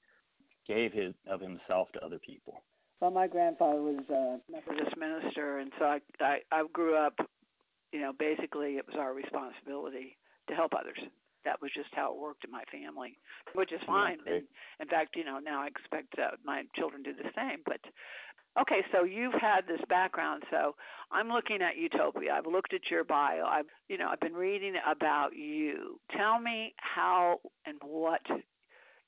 gave 0.67 0.91
his 0.91 1.13
of 1.25 1.39
himself 1.39 1.87
to 1.93 2.03
other 2.03 2.19
people. 2.19 2.61
Well, 2.99 3.11
my 3.11 3.27
grandfather 3.27 3.81
was 3.81 4.03
a 4.09 4.39
Methodist 4.51 4.97
minister, 4.97 5.59
and 5.59 5.71
so 5.79 5.85
I, 5.85 5.99
I 6.19 6.39
I 6.51 6.63
grew 6.73 6.97
up, 6.97 7.13
you 7.93 8.01
know, 8.01 8.11
basically 8.19 8.71
it 8.73 8.85
was 8.85 8.97
our 8.99 9.13
responsibility 9.13 10.17
to 10.49 10.53
help 10.53 10.73
others 10.77 10.99
that 11.45 11.61
was 11.61 11.71
just 11.75 11.89
how 11.93 12.13
it 12.13 12.19
worked 12.19 12.43
in 12.43 12.51
my 12.51 12.63
family, 12.71 13.17
which 13.53 13.71
is 13.71 13.79
fine. 13.85 14.17
And 14.25 14.43
in 14.79 14.87
fact, 14.87 15.15
you 15.15 15.23
know, 15.23 15.39
now 15.39 15.61
I 15.63 15.67
expect 15.67 16.17
uh, 16.19 16.35
my 16.43 16.63
children 16.75 17.03
to 17.03 17.13
do 17.13 17.23
the 17.23 17.29
same. 17.35 17.59
But 17.65 17.79
okay, 18.59 18.81
so 18.91 19.03
you've 19.03 19.33
had 19.33 19.61
this 19.67 19.81
background. 19.87 20.43
So 20.51 20.75
I'm 21.11 21.29
looking 21.29 21.61
at 21.61 21.77
Utopia. 21.77 22.33
I've 22.33 22.45
looked 22.45 22.73
at 22.73 22.81
your 22.89 23.03
bio. 23.03 23.45
I've, 23.45 23.65
you 23.87 23.97
know, 23.97 24.09
I've 24.09 24.19
been 24.19 24.33
reading 24.33 24.73
about 24.89 25.35
you. 25.35 25.99
Tell 26.15 26.39
me 26.39 26.73
how 26.77 27.39
and 27.65 27.77
what 27.83 28.21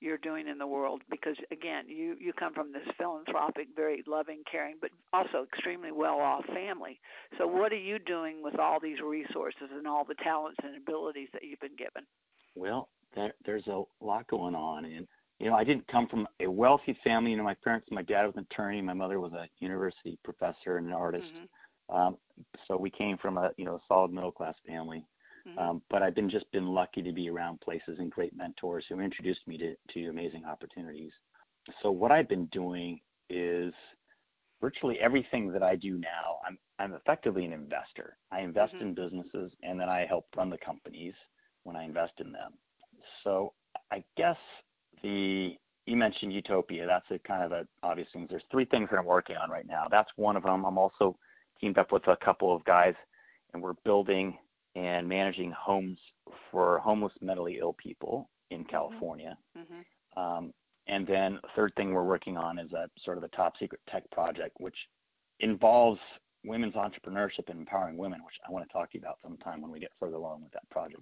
you're 0.01 0.17
doing 0.17 0.47
in 0.47 0.57
the 0.57 0.67
world 0.67 1.01
because 1.09 1.35
again 1.51 1.85
you 1.87 2.15
you 2.19 2.33
come 2.33 2.53
from 2.53 2.71
this 2.73 2.83
philanthropic 2.97 3.67
very 3.75 4.03
loving 4.07 4.41
caring 4.51 4.75
but 4.81 4.89
also 5.13 5.43
extremely 5.43 5.91
well 5.91 6.17
off 6.19 6.43
family 6.47 6.99
so 7.37 7.47
what 7.47 7.71
are 7.71 7.77
you 7.77 7.99
doing 7.99 8.43
with 8.43 8.59
all 8.59 8.79
these 8.79 8.99
resources 8.99 9.69
and 9.75 9.87
all 9.87 10.03
the 10.03 10.15
talents 10.23 10.57
and 10.63 10.75
abilities 10.75 11.29
that 11.33 11.43
you've 11.43 11.59
been 11.59 11.75
given 11.77 12.05
well 12.55 12.89
there, 13.15 13.33
there's 13.45 13.67
a 13.67 13.83
lot 14.01 14.27
going 14.27 14.55
on 14.55 14.85
and 14.85 15.07
you 15.39 15.49
know 15.49 15.55
i 15.55 15.63
didn't 15.63 15.87
come 15.87 16.07
from 16.07 16.27
a 16.41 16.49
wealthy 16.49 16.97
family 17.03 17.31
you 17.31 17.37
know 17.37 17.43
my 17.43 17.55
parents 17.63 17.87
my 17.91 18.03
dad 18.03 18.25
was 18.25 18.35
an 18.35 18.45
attorney 18.51 18.81
my 18.81 18.93
mother 18.93 19.19
was 19.19 19.31
a 19.33 19.47
university 19.59 20.17
professor 20.23 20.77
and 20.77 20.87
an 20.87 20.93
artist 20.93 21.25
mm-hmm. 21.25 21.95
um 21.95 22.17
so 22.67 22.77
we 22.77 22.89
came 22.89 23.17
from 23.17 23.37
a 23.37 23.51
you 23.57 23.65
know 23.65 23.79
solid 23.87 24.11
middle 24.11 24.31
class 24.31 24.55
family. 24.67 25.05
Um, 25.57 25.81
but 25.89 26.01
I've 26.03 26.15
been 26.15 26.29
just 26.29 26.51
been 26.51 26.67
lucky 26.67 27.01
to 27.01 27.11
be 27.11 27.29
around 27.29 27.61
places 27.61 27.97
and 27.99 28.11
great 28.11 28.35
mentors 28.35 28.85
who 28.89 28.99
introduced 28.99 29.41
me 29.47 29.57
to, 29.57 29.75
to 29.93 30.09
amazing 30.09 30.45
opportunities. 30.45 31.11
So 31.81 31.91
what 31.91 32.11
I've 32.11 32.29
been 32.29 32.47
doing 32.47 32.99
is 33.29 33.73
virtually 34.59 34.99
everything 34.99 35.51
that 35.51 35.63
I 35.63 35.75
do 35.75 35.97
now. 35.97 36.37
I'm 36.47 36.57
I'm 36.79 36.93
effectively 36.93 37.45
an 37.45 37.53
investor. 37.53 38.17
I 38.31 38.41
invest 38.41 38.73
mm-hmm. 38.73 38.87
in 38.87 38.95
businesses 38.95 39.51
and 39.63 39.79
then 39.79 39.89
I 39.89 40.05
help 40.07 40.25
run 40.35 40.49
the 40.49 40.57
companies 40.57 41.13
when 41.63 41.75
I 41.75 41.83
invest 41.83 42.13
in 42.19 42.31
them. 42.31 42.53
So 43.23 43.53
I 43.91 44.03
guess 44.17 44.37
the 45.03 45.55
you 45.85 45.97
mentioned 45.97 46.33
Utopia. 46.33 46.85
That's 46.85 47.05
a 47.09 47.19
kind 47.27 47.43
of 47.43 47.51
a 47.51 47.67
obvious 47.83 48.07
thing. 48.13 48.27
There's 48.29 48.43
three 48.51 48.65
things 48.65 48.89
that 48.91 48.97
I'm 48.97 49.05
working 49.05 49.35
on 49.35 49.49
right 49.49 49.67
now. 49.67 49.87
That's 49.89 50.09
one 50.15 50.37
of 50.37 50.43
them. 50.43 50.65
I'm 50.65 50.77
also 50.77 51.17
teamed 51.59 51.77
up 51.77 51.91
with 51.91 52.07
a 52.07 52.17
couple 52.23 52.55
of 52.55 52.63
guys, 52.65 52.93
and 53.53 53.61
we're 53.61 53.73
building 53.83 54.37
and 54.75 55.07
managing 55.07 55.51
homes 55.51 55.97
for 56.51 56.79
homeless 56.79 57.13
mentally 57.21 57.57
ill 57.59 57.73
people 57.73 58.29
in 58.49 58.59
mm-hmm. 58.59 58.69
California. 58.69 59.37
Mm-hmm. 59.57 60.19
Um, 60.19 60.53
and 60.87 61.07
then 61.07 61.39
the 61.41 61.49
third 61.55 61.73
thing 61.75 61.93
we're 61.93 62.03
working 62.03 62.37
on 62.37 62.59
is 62.59 62.71
a 62.73 62.87
sort 63.03 63.17
of 63.17 63.23
a 63.23 63.27
top 63.29 63.53
secret 63.59 63.81
tech 63.89 64.09
project, 64.11 64.57
which 64.59 64.75
involves 65.39 65.99
women's 66.43 66.73
entrepreneurship 66.73 67.49
and 67.49 67.59
empowering 67.59 67.97
women, 67.97 68.19
which 68.25 68.35
I 68.47 68.51
want 68.51 68.67
to 68.67 68.73
talk 68.73 68.91
to 68.91 68.97
you 68.97 69.01
about 69.01 69.19
sometime 69.21 69.61
when 69.61 69.71
we 69.71 69.79
get 69.79 69.91
further 69.99 70.15
along 70.15 70.43
with 70.43 70.51
that 70.53 70.69
project. 70.69 71.01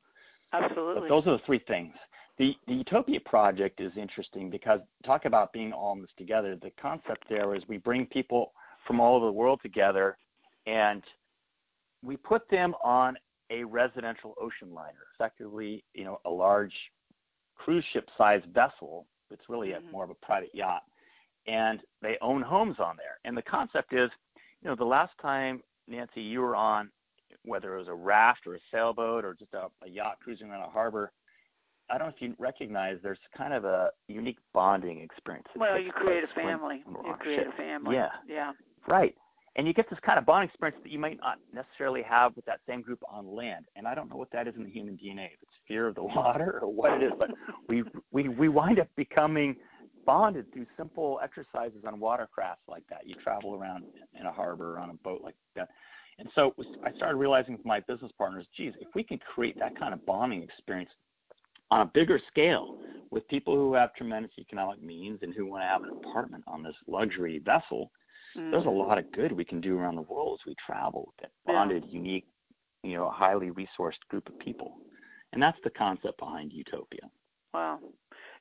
Absolutely. 0.52 1.02
But 1.02 1.10
those 1.10 1.28
are 1.28 1.38
the 1.38 1.44
three 1.46 1.62
things. 1.68 1.94
The, 2.38 2.54
the 2.68 2.74
Utopia 2.74 3.20
project 3.26 3.82
is 3.82 3.92
interesting 3.96 4.50
because 4.50 4.80
talk 5.06 5.26
about 5.26 5.54
being 5.54 5.72
all 5.72 5.94
in 5.94 6.02
this 6.02 6.10
together. 6.18 6.58
The 6.62 6.72
concept 6.82 7.26
there 7.30 7.56
is 7.56 7.64
we 7.68 7.78
bring 7.78 8.06
people 8.06 8.54
from 8.88 9.00
all 9.00 9.18
over 9.18 9.26
the 9.26 9.32
world 9.32 9.60
together 9.62 10.18
and 10.66 11.04
we 12.04 12.16
put 12.16 12.50
them 12.50 12.74
on 12.84 13.18
a 13.50 13.64
residential 13.64 14.36
ocean 14.40 14.74
liner, 14.74 15.08
effectively, 15.16 15.84
you 15.94 16.04
know, 16.04 16.20
a 16.26 16.30
large 16.30 16.74
cruise 17.56 17.86
ship 17.94 18.08
sized 18.18 18.46
vessel. 18.54 19.06
It's 19.32 19.50
really 19.50 19.70
mm-hmm. 19.70 19.88
a, 19.88 19.92
more 19.92 20.04
of 20.04 20.10
a 20.10 20.16
private 20.16 20.52
yacht. 20.54 20.84
And 21.48 21.80
they 22.02 22.18
own 22.22 22.42
homes 22.42 22.78
on 22.80 22.96
there. 22.98 23.20
And 23.26 23.36
the 23.36 23.42
concept 23.42 23.94
is, 23.94 24.10
you 24.62 24.70
know, 24.70 24.76
the 24.76 24.84
last 24.84 25.14
time, 25.22 25.62
Nancy, 25.88 26.22
you 26.22 26.42
were 26.42 26.56
on, 26.56 26.90
whether 27.46 27.76
it 27.76 27.80
was 27.80 27.88
a 27.88 27.94
raft 27.94 28.46
or 28.46 28.56
a 28.56 28.60
sailboat 28.72 29.24
or 29.26 29.34
just 29.34 29.54
a, 29.54 29.68
a 29.84 29.90
yacht 29.90 30.18
cruising 30.22 30.50
around 30.50 30.64
a 30.64 30.70
harbor, 30.70 31.12
I 31.90 31.98
don't 31.98 32.08
know 32.08 32.14
if 32.16 32.22
you 32.22 32.36
recognize 32.38 32.98
there's 33.02 33.18
kind 33.36 33.54
of 33.54 33.66
a 33.66 33.90
unique 34.08 34.38
bonding 34.54 35.02
experience. 35.02 35.48
Well, 35.56 35.80
you 35.80 35.92
create 35.92 36.24
a 36.24 36.36
family. 36.36 36.84
You 36.88 37.16
create 37.20 37.40
ship. 37.40 37.54
a 37.54 37.58
family. 37.58 37.96
Yeah. 37.96 38.10
Yeah. 38.28 38.52
Right. 38.88 39.16
And 39.56 39.68
you 39.68 39.74
get 39.74 39.90
this 39.90 40.00
kind 40.06 40.20
of 40.20 40.26
bonding 40.26 40.50
experience 40.50 40.80
that 40.84 40.92
you 40.92 41.00
might 41.00 41.18
not 41.20 41.38
necessarily 41.54 42.02
have 42.04 42.36
with 42.36 42.46
that 42.46 42.60
same 42.68 42.82
group 42.82 43.00
on 43.10 43.34
land. 43.34 43.66
And 43.76 43.88
I 43.88 43.96
don't 43.96 44.10
know 44.10 44.16
what 44.16 44.32
that 44.32 44.48
is 44.48 44.56
in 44.56 44.64
the 44.64 44.70
human 44.70 44.96
DNA, 44.96 45.26
if 45.26 45.42
it's 45.42 45.52
fear 45.68 45.88
of 45.88 45.96
the 45.96 46.04
water 46.16 46.60
or 46.62 46.72
what 46.72 46.94
it 46.94 47.04
is, 47.04 47.12
but 47.18 47.30
we 47.68 47.84
we 48.12 48.30
we 48.30 48.50
wind 48.50 48.80
up 48.80 48.88
becoming 48.96 49.56
bonded 50.06 50.52
through 50.54 50.66
simple 50.78 51.20
exercises 51.24 51.84
on 51.86 52.00
watercrafts 52.00 52.68
like 52.68 52.84
that. 52.90 53.06
You 53.06 53.16
travel 53.16 53.56
around 53.56 53.84
in 54.20 54.26
a 54.26 54.32
harbor 54.32 54.76
or 54.76 54.80
on 54.80 54.90
a 54.90 54.96
boat 54.96 55.22
like 55.24 55.36
that. 55.56 55.70
And 56.18 56.28
so 56.36 56.54
I 56.84 56.92
started 56.94 57.16
realizing 57.16 57.56
with 57.56 57.66
my 57.66 57.80
business 57.82 58.12
partners, 58.18 58.46
geez, 58.56 58.74
if 58.80 58.90
we 58.94 59.04
can 59.04 59.20
create 59.20 59.58
that 59.60 59.80
kind 59.80 59.94
of 59.94 60.06
bonding 60.06 60.44
experience 60.44 60.90
on 61.72 61.82
a 61.82 61.86
bigger 61.86 62.20
scale 62.28 62.78
with 63.12 63.28
people 63.28 63.56
who 63.56 63.74
have 63.74 63.94
tremendous 63.96 64.32
economic 64.38 64.82
means 64.82 65.20
and 65.22 65.34
who 65.34 65.46
want 65.46 65.64
to 65.64 65.68
have 65.68 65.84
an 65.84 65.90
apartment 65.90 66.44
on 66.48 66.64
this 66.64 66.76
luxury 66.88 67.40
vessel, 67.40 67.92
mm. 68.38 68.52
there's 68.52 68.66
a 68.66 68.70
lot 68.70 68.98
of 68.98 69.12
good 69.12 69.32
we 69.32 69.46
can 69.46 69.62
do 69.62 69.78
around 69.78 69.96
the 69.96 70.02
world 70.02 70.40
as 70.42 70.48
we 70.48 70.56
travel 70.66 71.14
that 71.22 71.32
bonded, 71.46 71.84
yeah. 71.88 71.94
unique, 71.94 72.26
you 72.84 72.96
know, 72.96 73.10
highly 73.10 73.52
resourced 73.52 74.00
group 74.10 74.28
of 74.28 74.38
people. 74.40 74.74
And 75.34 75.42
that's 75.42 75.58
the 75.64 75.70
concept 75.70 76.20
behind 76.20 76.52
Utopia. 76.52 77.10
Wow. 77.54 77.80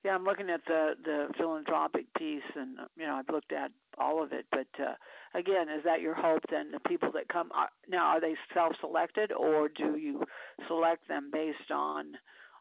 Yeah, 0.04 0.14
I'm 0.14 0.24
looking 0.24 0.48
at 0.48 0.60
the 0.66 0.92
the 1.04 1.26
philanthropic 1.36 2.06
piece, 2.16 2.42
and 2.54 2.78
you 2.96 3.04
know 3.04 3.14
I've 3.14 3.28
looked 3.32 3.52
at 3.52 3.72
all 3.98 4.22
of 4.22 4.32
it. 4.32 4.46
But 4.50 4.68
uh, 4.78 4.94
again, 5.34 5.68
is 5.68 5.82
that 5.84 6.00
your 6.00 6.14
hope? 6.14 6.42
Then 6.50 6.70
the 6.70 6.88
people 6.88 7.10
that 7.12 7.28
come 7.28 7.50
are, 7.52 7.68
now 7.88 8.06
are 8.06 8.20
they 8.20 8.34
self-selected, 8.54 9.32
or 9.32 9.68
do 9.68 9.96
you 9.96 10.22
select 10.68 11.08
them 11.08 11.30
based 11.32 11.72
on 11.72 12.12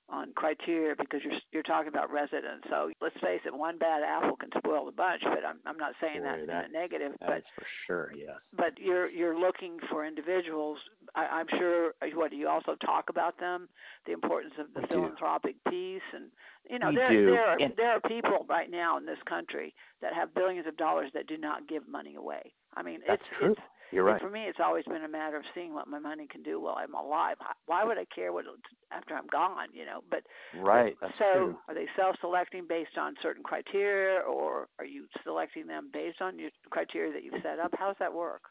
on 0.10 0.32
criteria 0.36 0.96
because 0.98 1.20
you're 1.24 1.40
you're 1.52 1.64
talking 1.64 1.90
about 1.90 2.12
residents. 2.12 2.66
So 2.70 2.92
let's 3.02 3.16
face 3.16 3.42
it, 3.46 3.54
one 3.54 3.78
bad 3.78 4.04
apple 4.04 4.38
can 4.38 4.50
spoil 4.58 4.86
the 4.86 4.92
bunch. 4.92 5.22
But 5.24 5.44
I'm 5.48 5.60
I'm 5.66 5.78
not 5.78 5.94
saying 6.00 6.22
Boy, 6.22 6.24
that, 6.24 6.48
that 6.48 6.66
in 6.66 6.76
a 6.76 6.80
negative. 6.80 7.12
That's 7.20 7.44
but, 7.44 7.44
for 7.56 7.68
sure, 7.86 8.12
yes. 8.16 8.38
But 8.56 8.78
you're 8.80 9.10
you're 9.10 9.38
looking 9.38 9.78
for 9.90 10.06
individuals. 10.06 10.78
I, 11.16 11.26
I'm 11.26 11.48
sure. 11.58 11.94
Uh, 12.02 12.08
what 12.16 12.32
do 12.32 12.38
you 12.38 12.48
also 12.48 12.76
talk 12.86 13.06
about 13.10 13.40
them? 13.40 13.68
The 14.06 14.14
importance 14.14 14.54
of 14.60 14.68
the 14.74 14.82
we 14.82 14.88
philanthropic 14.88 15.56
do. 15.66 15.72
piece, 15.72 16.08
and 16.14 16.32
you 16.70 16.80
know 16.80 16.90
we 16.90 16.96
there 16.96 17.10
do. 17.10 17.26
there 17.32 17.46
are 17.46 17.58
and, 17.60 17.74
there 17.76 17.92
are 17.92 18.02
people 18.02 18.46
right 18.50 18.72
now 18.72 18.98
in 18.98 19.06
this 19.06 19.20
country 19.28 19.74
that 20.02 20.14
have 20.14 20.34
billions 20.34 20.68
of 20.68 20.78
dollars 20.78 21.12
that 21.14 21.28
do 21.28 21.38
not 21.38 21.68
give 21.68 21.88
money 21.88 22.16
away. 22.16 22.54
I 22.76 22.84
mean, 22.84 23.00
that's 23.06 23.22
it's 23.22 23.40
true. 23.40 23.52
it's 23.52 23.62
you're 23.92 24.04
right. 24.04 24.22
For 24.22 24.30
me, 24.30 24.42
it's 24.42 24.60
always 24.64 24.84
been 24.86 25.04
a 25.04 25.10
matter 25.10 25.38
of 25.38 25.44
seeing 25.56 25.74
what 25.74 25.88
my 25.88 26.00
money 26.00 26.28
can 26.30 26.44
do 26.44 26.60
while 26.60 26.76
I'm 26.78 26.94
alive. 26.94 27.38
Why 27.66 27.84
would 27.84 27.98
I 27.98 28.06
care 28.14 28.34
what 28.34 28.46
after 28.92 29.16
I'm 29.16 29.28
gone? 29.28 29.68
You 29.74 29.86
know, 29.86 30.02
but 30.10 30.24
right. 30.62 30.96
That's 31.02 31.14
so 31.18 31.34
true. 31.34 31.58
are 31.68 31.74
they 31.74 31.88
self-selecting 31.96 32.66
based 32.68 32.98
on 33.00 33.16
certain 33.22 33.44
criteria, 33.44 34.20
or 34.22 34.68
are 34.80 34.86
you 34.86 35.06
selecting 35.24 35.68
them 35.68 35.90
based 35.94 36.22
on 36.22 36.38
your 36.38 36.50
criteria 36.70 37.14
that 37.14 37.24
you've 37.24 37.42
set 37.44 37.60
up? 37.60 37.72
How 37.78 37.88
does 37.88 37.98
that 38.00 38.14
work? 38.14 38.42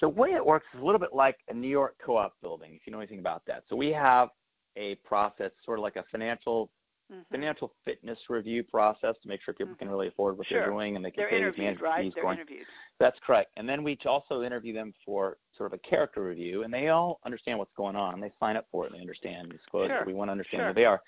The 0.00 0.08
way 0.08 0.30
it 0.30 0.44
works 0.44 0.66
is 0.74 0.80
a 0.80 0.84
little 0.84 1.00
bit 1.00 1.14
like 1.14 1.36
a 1.48 1.54
New 1.54 1.68
York 1.68 1.96
co-op 2.04 2.34
building, 2.42 2.74
if 2.74 2.82
you 2.86 2.92
know 2.92 2.98
anything 2.98 3.20
about 3.20 3.42
that. 3.46 3.64
So 3.68 3.76
we 3.76 3.90
have 3.90 4.28
a 4.76 4.96
process, 4.96 5.50
sort 5.64 5.78
of 5.78 5.82
like 5.82 5.96
a 5.96 6.04
financial 6.10 6.70
mm-hmm. 7.12 7.20
financial 7.30 7.72
fitness 7.84 8.18
review 8.28 8.62
process 8.62 9.14
to 9.22 9.28
make 9.28 9.40
sure 9.44 9.54
people 9.54 9.72
mm-hmm. 9.72 9.78
can 9.78 9.88
really 9.88 10.08
afford 10.08 10.38
what 10.38 10.46
sure. 10.46 10.60
they're 10.60 10.70
doing 10.70 10.96
and 10.96 11.04
they 11.04 11.10
can 11.10 11.24
they're 11.28 11.52
these 11.52 11.80
right? 11.80 12.12
They're 12.14 12.22
going. 12.22 12.38
interviewed. 12.38 12.66
That's 13.00 13.16
correct. 13.26 13.50
And 13.56 13.68
then 13.68 13.82
we 13.82 13.98
also 14.06 14.42
interview 14.42 14.72
them 14.72 14.92
for 15.04 15.38
sort 15.56 15.72
of 15.72 15.80
a 15.84 15.88
character 15.88 16.22
review, 16.22 16.62
and 16.62 16.72
they 16.72 16.88
all 16.88 17.20
understand 17.26 17.58
what's 17.58 17.72
going 17.76 17.96
on. 17.96 18.20
They 18.20 18.32
sign 18.38 18.56
up 18.56 18.66
for 18.70 18.84
it. 18.84 18.92
And 18.92 18.98
they 18.98 19.00
understand 19.00 19.50
disclosure. 19.50 19.98
Sure. 19.98 20.06
We 20.06 20.14
want 20.14 20.28
to 20.28 20.32
understand 20.32 20.60
sure. 20.60 20.68
who 20.68 20.74
they 20.74 20.84
are. 20.84 21.00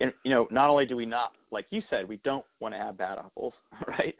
And 0.00 0.12
you 0.24 0.30
know, 0.30 0.48
not 0.50 0.70
only 0.70 0.86
do 0.86 0.96
we 0.96 1.06
not, 1.06 1.32
like 1.50 1.66
you 1.70 1.82
said, 1.90 2.08
we 2.08 2.18
don't 2.24 2.44
want 2.60 2.74
to 2.74 2.78
have 2.78 2.96
bad 2.96 3.18
apples, 3.18 3.54
right? 3.86 4.14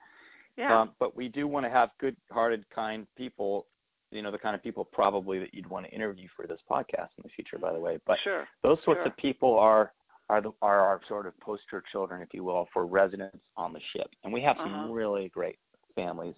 Yeah. 0.57 0.81
Um, 0.81 0.91
but 0.99 1.17
we 1.17 1.29
do 1.29 1.47
want 1.47 1.65
to 1.65 1.71
have 1.71 1.91
good-hearted, 2.01 2.65
kind 2.75 3.07
people 3.17 3.67
you 4.11 4.23
know 4.23 4.33
the 4.33 4.39
kind 4.39 4.57
of 4.57 4.63
people 4.63 4.85
probably 4.85 5.39
that 5.39 5.55
you'd 5.55 5.69
want 5.69 5.87
to 5.87 5.93
interview 5.93 6.27
for 6.37 6.47
this 6.47 6.59
podcast 6.69 7.09
in 7.17 7.23
the 7.23 7.29
future 7.29 7.59
by 7.59 7.73
the 7.73 7.79
way 7.79 7.97
but 8.07 8.17
sure. 8.25 8.45
those 8.63 8.79
sorts 8.85 8.99
sure. 8.99 9.07
of 9.07 9.17
people 9.17 9.57
are 9.57 9.93
are 10.31 10.41
the 10.41 10.53
are 10.63 10.81
our 10.81 11.01
sort 11.09 11.27
of 11.27 11.39
poster 11.41 11.83
children, 11.91 12.23
if 12.23 12.29
you 12.33 12.45
will, 12.45 12.69
for 12.73 12.87
residents 12.87 13.39
on 13.57 13.73
the 13.73 13.81
ship. 13.93 14.09
And 14.23 14.33
we 14.33 14.41
have 14.43 14.57
some 14.57 14.73
uh-huh. 14.73 14.93
really 14.93 15.29
great 15.29 15.59
families 15.97 16.37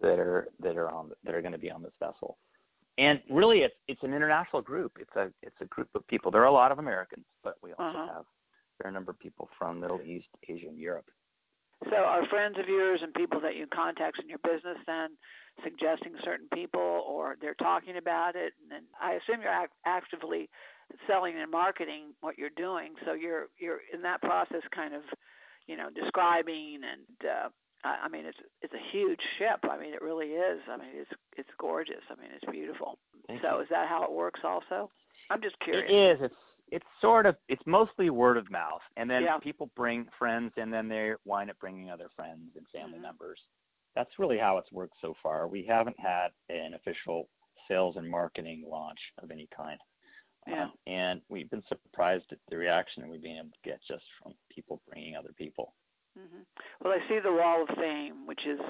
that 0.00 0.18
are 0.18 0.48
that 0.60 0.76
are 0.76 0.90
on 0.90 1.10
that 1.24 1.34
are 1.34 1.40
going 1.40 1.52
to 1.52 1.58
be 1.58 1.70
on 1.70 1.82
this 1.82 1.94
vessel. 1.98 2.36
And 2.98 3.20
really, 3.30 3.60
it's 3.60 3.74
it's 3.88 4.02
an 4.02 4.12
international 4.12 4.60
group. 4.60 4.92
It's 5.00 5.16
a 5.16 5.32
it's 5.42 5.56
a 5.62 5.64
group 5.66 5.88
of 5.94 6.06
people. 6.08 6.30
There 6.30 6.42
are 6.42 6.52
a 6.52 6.52
lot 6.52 6.72
of 6.72 6.78
Americans, 6.78 7.24
but 7.42 7.56
we 7.62 7.70
also 7.72 7.98
uh-huh. 7.98 8.06
have 8.14 8.24
a 8.24 8.82
fair 8.82 8.92
number 8.92 9.10
of 9.10 9.18
people 9.18 9.48
from 9.58 9.80
Middle 9.80 10.02
East, 10.02 10.28
Asia, 10.46 10.66
and 10.68 10.78
Europe. 10.78 11.06
So, 11.90 11.96
are 11.96 12.26
friends 12.28 12.56
of 12.60 12.68
yours 12.68 13.00
and 13.02 13.14
people 13.14 13.40
that 13.40 13.56
you 13.56 13.66
contact 13.66 14.20
in 14.22 14.28
your 14.28 14.38
business 14.44 14.78
then 14.86 15.10
suggesting 15.64 16.12
certain 16.22 16.46
people, 16.54 17.02
or 17.08 17.36
they're 17.40 17.54
talking 17.54 17.96
about 17.96 18.36
it? 18.36 18.52
And 18.70 18.84
I 19.00 19.12
assume 19.12 19.42
you're 19.42 19.50
act- 19.50 19.74
actively 19.86 20.48
selling 21.06 21.34
and 21.40 21.50
marketing 21.50 22.14
what 22.20 22.38
you're 22.38 22.54
doing. 22.56 22.94
So 23.04 23.12
you're 23.14 23.48
you're 23.58 23.80
in 23.92 24.02
that 24.02 24.20
process, 24.20 24.62
kind 24.74 24.94
of, 24.94 25.02
you 25.66 25.76
know, 25.76 25.88
describing 25.94 26.80
and. 26.82 27.30
Uh, 27.30 27.48
I 27.84 28.08
mean, 28.08 28.26
it's 28.26 28.38
it's 28.60 28.72
a 28.74 28.96
huge 28.96 29.18
ship. 29.40 29.58
I 29.68 29.76
mean, 29.76 29.92
it 29.92 30.00
really 30.02 30.28
is. 30.28 30.60
I 30.70 30.76
mean, 30.76 30.90
it's 30.94 31.10
it's 31.36 31.48
gorgeous. 31.58 32.02
I 32.10 32.20
mean, 32.20 32.30
it's 32.32 32.48
beautiful. 32.48 32.96
Thank 33.26 33.42
so 33.42 33.56
you. 33.56 33.62
is 33.62 33.68
that 33.70 33.88
how 33.88 34.04
it 34.04 34.12
works? 34.12 34.38
Also, 34.44 34.88
I'm 35.30 35.42
just 35.42 35.58
curious. 35.58 35.90
It 35.90 35.94
is. 35.94 36.18
It's 36.30 36.34
it's 36.72 36.86
sort 37.00 37.26
of 37.26 37.36
it's 37.48 37.62
mostly 37.66 38.08
word 38.08 38.36
of 38.36 38.50
mouth, 38.50 38.80
and 38.96 39.08
then 39.08 39.22
yeah. 39.22 39.38
people 39.38 39.70
bring 39.76 40.06
friends, 40.18 40.52
and 40.56 40.72
then 40.72 40.88
they 40.88 41.12
wind 41.24 41.50
up 41.50 41.58
bringing 41.60 41.90
other 41.90 42.08
friends 42.16 42.52
and 42.56 42.66
family 42.72 42.94
mm-hmm. 42.94 43.02
members. 43.02 43.38
That's 43.94 44.18
really 44.18 44.38
how 44.38 44.56
it's 44.56 44.72
worked 44.72 44.94
so 45.00 45.14
far. 45.22 45.48
We 45.48 45.66
haven't 45.68 45.98
had 46.00 46.28
an 46.48 46.74
official 46.74 47.28
sales 47.68 47.96
and 47.96 48.08
marketing 48.08 48.64
launch 48.68 48.98
of 49.22 49.30
any 49.30 49.48
kind. 49.54 49.78
Yeah. 50.46 50.64
Um, 50.64 50.72
and 50.86 51.20
we've 51.28 51.50
been 51.50 51.62
surprised 51.68 52.24
at 52.32 52.38
the 52.50 52.56
reaction 52.56 53.08
we've 53.08 53.22
been 53.22 53.36
able 53.36 53.50
to 53.50 53.68
get 53.68 53.80
just 53.86 54.02
from 54.22 54.34
people 54.54 54.80
bringing 54.88 55.16
other 55.16 55.32
people. 55.36 55.74
Mm-hmm. 56.18 56.42
Well, 56.82 56.92
I 56.92 57.08
see 57.08 57.20
the 57.22 57.32
Wall 57.32 57.62
of 57.62 57.76
Fame, 57.76 58.26
which 58.26 58.40
is 58.46 58.60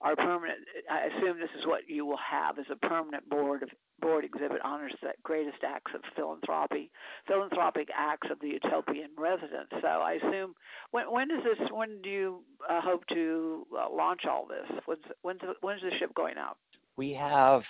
our 0.00 0.14
permanent. 0.16 0.58
I 0.90 1.06
assume 1.06 1.38
this 1.38 1.48
is 1.58 1.66
what 1.66 1.88
you 1.88 2.04
will 2.04 2.18
have 2.18 2.58
as 2.58 2.66
a 2.70 2.76
permanent 2.76 3.28
board 3.28 3.62
of 3.62 3.70
board 4.00 4.24
exhibit 4.24 4.58
honors 4.62 4.92
the 5.00 5.12
greatest 5.22 5.58
acts 5.66 5.92
of 5.94 6.02
philanthropy, 6.14 6.90
philanthropic 7.26 7.88
acts 7.96 8.28
of 8.30 8.38
the 8.40 8.48
utopian 8.48 9.10
residents. 9.16 9.72
So 9.80 9.88
I 9.88 10.18
assume 10.22 10.54
when 10.90 11.10
when 11.10 11.30
is 11.30 11.42
this? 11.42 11.68
When 11.72 12.02
do 12.02 12.10
you 12.10 12.44
uh, 12.68 12.80
hope 12.80 13.06
to 13.08 13.66
uh, 13.72 13.92
launch 13.92 14.22
all 14.28 14.46
this? 14.46 14.78
When's 14.84 15.02
when's 15.22 15.40
the, 15.40 15.54
when's 15.62 15.82
the 15.82 15.90
ship 15.98 16.14
going 16.14 16.36
out? 16.38 16.58
We 16.96 17.12
have 17.14 17.62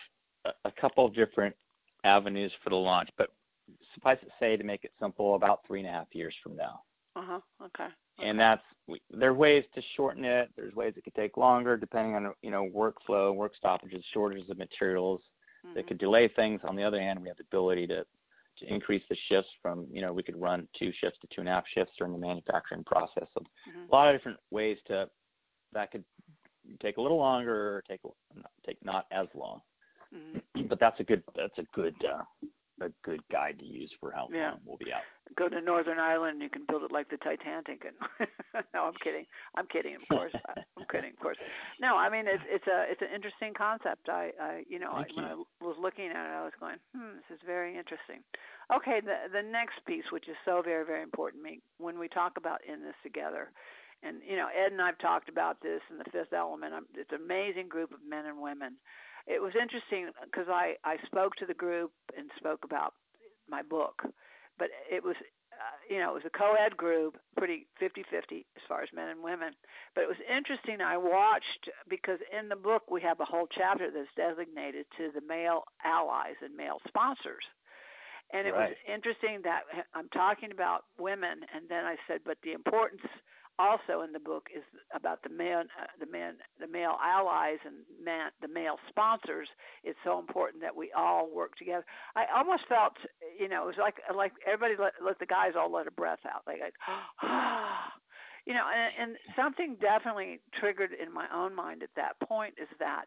a, 0.45 0.51
a 0.64 0.73
couple 0.73 1.07
of 1.07 1.14
different 1.14 1.55
avenues 2.05 2.53
for 2.62 2.71
the 2.71 2.77
launch, 2.77 3.09
but 3.17 3.31
suffice 3.94 4.18
it 4.22 4.27
to 4.27 4.33
say, 4.40 4.57
to 4.57 4.64
make 4.64 4.85
it 4.85 4.92
simple, 5.00 5.35
about 5.35 5.61
three 5.66 5.81
and 5.81 5.88
a 5.88 5.92
half 5.92 6.07
years 6.12 6.35
from 6.42 6.57
now. 6.57 6.81
Uh 7.16 7.22
huh. 7.24 7.40
Okay. 7.62 7.88
And 8.22 8.38
that's 8.38 8.62
there 9.11 9.31
are 9.31 9.35
ways 9.35 9.64
to 9.74 9.83
shorten 9.96 10.24
it. 10.24 10.50
There's 10.57 10.74
ways 10.74 10.94
it 10.96 11.05
could 11.05 11.14
take 11.14 11.37
longer, 11.37 11.77
depending 11.77 12.14
on 12.14 12.33
you 12.42 12.50
know 12.50 12.68
workflow, 12.74 13.35
work 13.35 13.53
stoppages, 13.57 14.05
shortages 14.12 14.50
of 14.50 14.59
materials 14.59 15.20
mm-hmm. 15.64 15.74
that 15.74 15.87
could 15.87 15.98
delay 15.98 16.29
things. 16.29 16.61
On 16.64 16.77
the 16.77 16.83
other 16.83 17.00
hand, 17.00 17.20
we 17.20 17.29
have 17.29 17.37
the 17.37 17.44
ability 17.44 17.87
to 17.88 18.05
to 18.59 18.72
increase 18.72 19.03
the 19.09 19.16
shifts 19.29 19.50
from 19.62 19.87
you 19.90 20.00
know 20.00 20.12
we 20.12 20.22
could 20.22 20.40
run 20.40 20.68
two 20.79 20.92
shifts 21.00 21.18
to 21.20 21.29
two 21.35 21.40
and 21.40 21.48
a 21.48 21.53
half 21.53 21.64
shifts 21.74 21.92
during 21.98 22.12
the 22.12 22.18
manufacturing 22.18 22.85
process. 22.85 23.27
So 23.35 23.40
mm-hmm. 23.40 23.90
a 23.90 23.94
lot 23.94 24.09
of 24.09 24.18
different 24.18 24.38
ways 24.50 24.79
to 24.88 25.09
that 25.72 25.90
could 25.90 26.05
take 26.81 26.96
a 26.96 27.00
little 27.00 27.18
longer 27.18 27.55
or 27.55 27.85
take 27.88 28.00
take 28.66 28.85
not 28.85 29.07
as 29.11 29.27
long. 29.35 29.61
Mm-hmm. 30.14 30.66
But 30.68 30.81
that's 30.81 30.98
a 31.00 31.05
good 31.05 31.22
that's 31.37 31.59
a 31.59 31.64
good 31.74 31.96
uh, 32.05 32.22
a 32.81 32.91
good 33.05 33.23
guide 33.31 33.59
to 33.59 33.65
use 33.65 33.91
for 34.01 34.11
how 34.11 34.29
yeah. 34.33 34.51
long 34.51 34.61
we'll 34.65 34.77
be 34.77 34.93
out. 34.93 35.03
Go 35.37 35.49
to 35.49 35.61
Northern 35.61 35.99
Ireland, 35.99 36.43
you 36.43 36.51
can 36.51 36.65
build 36.69 36.83
it 36.83 36.93
like 36.93 37.09
the 37.09 37.17
Titanic. 37.17 37.83
And 37.87 38.29
no, 38.75 38.85
I'm 38.85 38.99
kidding. 39.03 39.27
I'm 39.57 39.67
kidding, 39.67 39.97
of 39.97 40.03
course. 40.09 40.33
I'm 40.77 40.87
kidding, 40.91 41.11
of 41.11 41.19
course. 41.19 41.39
No, 41.81 41.97
I 41.97 42.11
mean 42.11 42.27
it's 42.27 42.43
it's 42.47 42.67
a 42.67 42.85
it's 42.91 43.01
an 43.01 43.09
interesting 43.15 43.55
concept. 43.57 44.09
I, 44.09 44.31
I 44.41 44.63
you 44.69 44.79
know 44.79 44.91
I, 44.93 45.07
when 45.17 45.25
you. 45.25 45.47
I 45.61 45.65
was 45.65 45.77
looking 45.81 46.07
at 46.07 46.17
it, 46.17 46.35
I 46.35 46.45
was 46.45 46.53
going, 46.61 46.77
hmm, 46.95 47.17
this 47.17 47.39
is 47.39 47.41
very 47.47 47.79
interesting. 47.79 48.21
Okay, 48.75 49.01
the 49.01 49.33
the 49.33 49.43
next 49.43 49.81
piece, 49.87 50.05
which 50.13 50.29
is 50.29 50.37
so 50.45 50.63
very 50.63 50.85
very 50.85 51.03
important 51.03 51.43
to 51.43 51.51
me, 51.51 51.61
when 51.79 51.99
we 51.99 52.09
talk 52.09 52.37
about 52.37 52.61
in 52.67 52.83
this 52.83 52.99
together, 53.03 53.51
and 54.03 54.19
you 54.29 54.37
know 54.37 54.49
Ed 54.53 54.73
and 54.73 54.83
I've 54.83 54.99
talked 54.99 55.29
about 55.29 55.63
this 55.63 55.81
in 55.91 55.99
the 55.99 56.11
Fifth 56.13 56.33
Element. 56.33 56.75
It's 56.95 57.13
an 57.13 57.23
amazing 57.25 57.69
group 57.69 57.93
of 57.93 58.01
men 58.07 58.27
and 58.27 58.41
women 58.43 58.77
it 59.27 59.41
was 59.41 59.53
interesting 59.61 60.11
because 60.25 60.49
I 60.49 60.75
I 60.85 60.97
spoke 61.07 61.35
to 61.37 61.47
the 61.47 61.55
group 61.55 61.93
and 62.17 62.31
spoke 62.37 62.65
about 62.65 62.95
my 63.49 63.63
book, 63.63 64.03
but 64.59 64.69
it 64.91 65.03
was 65.03 65.17
uh, 65.53 65.77
you 65.89 65.99
know 65.99 66.11
it 66.11 66.25
was 66.25 66.29
a 66.29 66.39
co-ed 66.39 66.77
group, 66.77 67.17
pretty 67.37 67.67
50-50 67.81 68.45
as 68.57 68.63
far 68.69 68.83
as 68.83 68.89
men 68.95 69.09
and 69.09 69.23
women. 69.23 69.53
But 69.95 70.03
it 70.03 70.09
was 70.09 70.21
interesting. 70.29 70.81
I 70.81 70.97
watched 70.97 71.71
because 71.89 72.19
in 72.29 72.49
the 72.49 72.57
book 72.57 72.91
we 72.91 73.01
have 73.03 73.21
a 73.21 73.25
whole 73.25 73.49
chapter 73.49 73.91
that's 73.91 74.13
designated 74.17 74.87
to 74.99 75.11
the 75.15 75.25
male 75.27 75.65
allies 75.85 76.37
and 76.43 76.55
male 76.57 76.81
sponsors. 76.89 77.45
And 78.33 78.49
it 78.49 78.53
right. 78.53 78.71
was 78.71 78.77
interesting 78.89 79.41
that 79.45 79.63
I'm 79.95 80.09
talking 80.09 80.51
about 80.51 80.85
women, 80.99 81.45
and 81.55 81.69
then 81.69 81.85
I 81.85 81.97
said, 82.09 82.21
but 82.25 82.39
the 82.43 82.53
importance 82.53 83.05
also 83.59 84.03
in 84.03 84.12
the 84.12 84.19
book 84.19 84.49
is 84.55 84.64
about 84.95 85.23
the 85.23 85.29
man, 85.31 85.67
uh, 85.81 85.87
the 86.01 86.11
men, 86.11 86.35
the 86.61 86.67
male 86.67 86.97
allies 87.03 87.59
and 87.64 87.77
man, 88.03 88.31
the 88.43 88.49
male 88.49 88.77
sponsors. 88.88 89.49
It's 89.85 89.99
so 90.05 90.19
important 90.19 90.62
that 90.62 90.75
we 90.75 90.90
all 90.97 91.29
work 91.35 91.57
together. 91.57 91.85
I 92.17 92.25
almost 92.35 92.62
felt, 92.69 92.95
you 93.38 93.49
know, 93.49 93.62
it 93.62 93.67
was 93.67 93.79
like 93.79 93.97
like 94.14 94.33
everybody 94.47 94.75
let, 94.81 94.93
let 95.05 95.19
the 95.19 95.27
guys 95.27 95.53
all 95.59 95.73
let 95.73 95.87
a 95.87 95.93
breath 95.93 96.25
out. 96.27 96.43
Like, 96.47 96.61
like 96.61 96.75
ah. 97.23 97.93
You 98.47 98.53
know, 98.53 98.64
and, 98.69 99.11
and 99.11 99.19
something 99.35 99.77
definitely 99.81 100.40
triggered 100.61 100.90
in 100.93 101.12
my 101.12 101.27
own 101.35 101.55
mind 101.55 101.83
at 101.83 101.88
that 101.97 102.21
point 102.29 102.55
is 102.61 102.69
that 102.79 103.07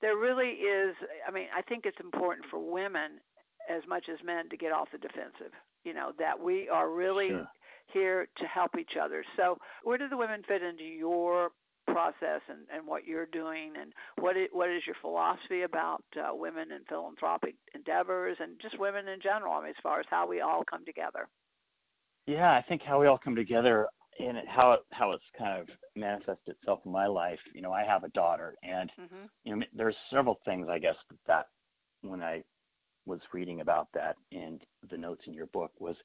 there 0.00 0.16
really 0.16 0.56
is. 0.64 0.96
I 1.26 1.30
mean, 1.30 1.48
I 1.54 1.60
think 1.62 1.84
it's 1.84 2.00
important 2.00 2.46
for 2.50 2.58
women 2.58 3.20
as 3.68 3.82
much 3.86 4.06
as 4.10 4.16
men 4.24 4.48
to 4.48 4.56
get 4.56 4.72
off 4.72 4.88
the 4.90 4.98
defensive. 4.98 5.52
You 5.84 5.92
know, 5.94 6.12
that 6.18 6.38
we 6.38 6.68
are 6.68 6.90
really 6.90 7.28
sure. 7.28 7.48
Here 7.92 8.28
to 8.38 8.44
help 8.46 8.72
each 8.78 8.92
other. 9.02 9.24
So, 9.36 9.58
where 9.84 9.98
do 9.98 10.08
the 10.08 10.16
women 10.16 10.42
fit 10.46 10.62
into 10.62 10.84
your 10.84 11.50
process 11.86 12.40
and, 12.48 12.60
and 12.74 12.86
what 12.86 13.06
you're 13.06 13.26
doing 13.26 13.72
and 13.80 13.92
what 14.18 14.36
is, 14.36 14.48
what 14.52 14.70
is 14.70 14.82
your 14.86 14.96
philosophy 15.00 15.62
about 15.62 16.04
uh, 16.16 16.34
women 16.34 16.72
and 16.72 16.86
philanthropic 16.88 17.54
endeavors 17.74 18.36
and 18.40 18.60
just 18.60 18.78
women 18.78 19.08
in 19.08 19.20
general 19.20 19.54
I 19.54 19.62
mean, 19.62 19.70
as 19.70 19.82
far 19.82 20.00
as 20.00 20.06
how 20.08 20.28
we 20.28 20.40
all 20.40 20.62
come 20.68 20.84
together 20.84 21.28
yeah 22.26 22.52
i 22.52 22.62
think 22.68 22.82
how 22.82 23.00
we 23.00 23.06
all 23.06 23.18
come 23.18 23.34
together 23.34 23.86
and 24.18 24.36
how 24.46 24.72
it, 24.72 24.80
how 24.90 25.12
it's 25.12 25.24
kind 25.36 25.60
of 25.60 25.68
manifested 25.96 26.54
itself 26.60 26.80
in 26.84 26.92
my 26.92 27.06
life 27.06 27.38
you 27.54 27.62
know 27.62 27.72
i 27.72 27.84
have 27.84 28.04
a 28.04 28.08
daughter 28.10 28.54
and 28.62 28.90
mm-hmm. 29.00 29.24
you 29.44 29.56
know 29.56 29.64
there's 29.74 29.96
several 30.12 30.38
things 30.44 30.68
i 30.70 30.78
guess 30.78 30.96
that 31.26 31.46
when 32.02 32.22
i 32.22 32.42
was 33.06 33.20
reading 33.32 33.60
about 33.60 33.88
that 33.94 34.16
and 34.32 34.60
the 34.90 34.96
notes 34.96 35.22
in 35.26 35.34
your 35.34 35.46
book 35.46 35.72
was 35.80 35.96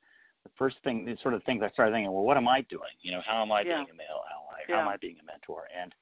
the 0.46 0.52
first 0.58 0.78
thing, 0.84 1.04
the 1.04 1.18
sort 1.22 1.34
of 1.34 1.44
things 1.44 1.62
I 1.64 1.70
started 1.72 1.92
thinking, 1.92 2.12
well, 2.12 2.24
what 2.24 2.38
am 2.38 2.48
I 2.48 2.62
doing? 2.70 2.94
You 3.02 3.12
know, 3.12 3.22
how 3.28 3.42
am 3.42 3.52
I 3.52 3.62
yeah. 3.62 3.78
being 3.78 3.88
a 3.92 3.98
male 3.98 4.22
ally? 4.34 4.62
Yeah. 4.70 4.76
How 4.76 4.82
am 4.84 4.88
I 4.88 4.98
being 4.98 5.18
a 5.22 5.26
mentor? 5.26 5.64
And 5.78 5.94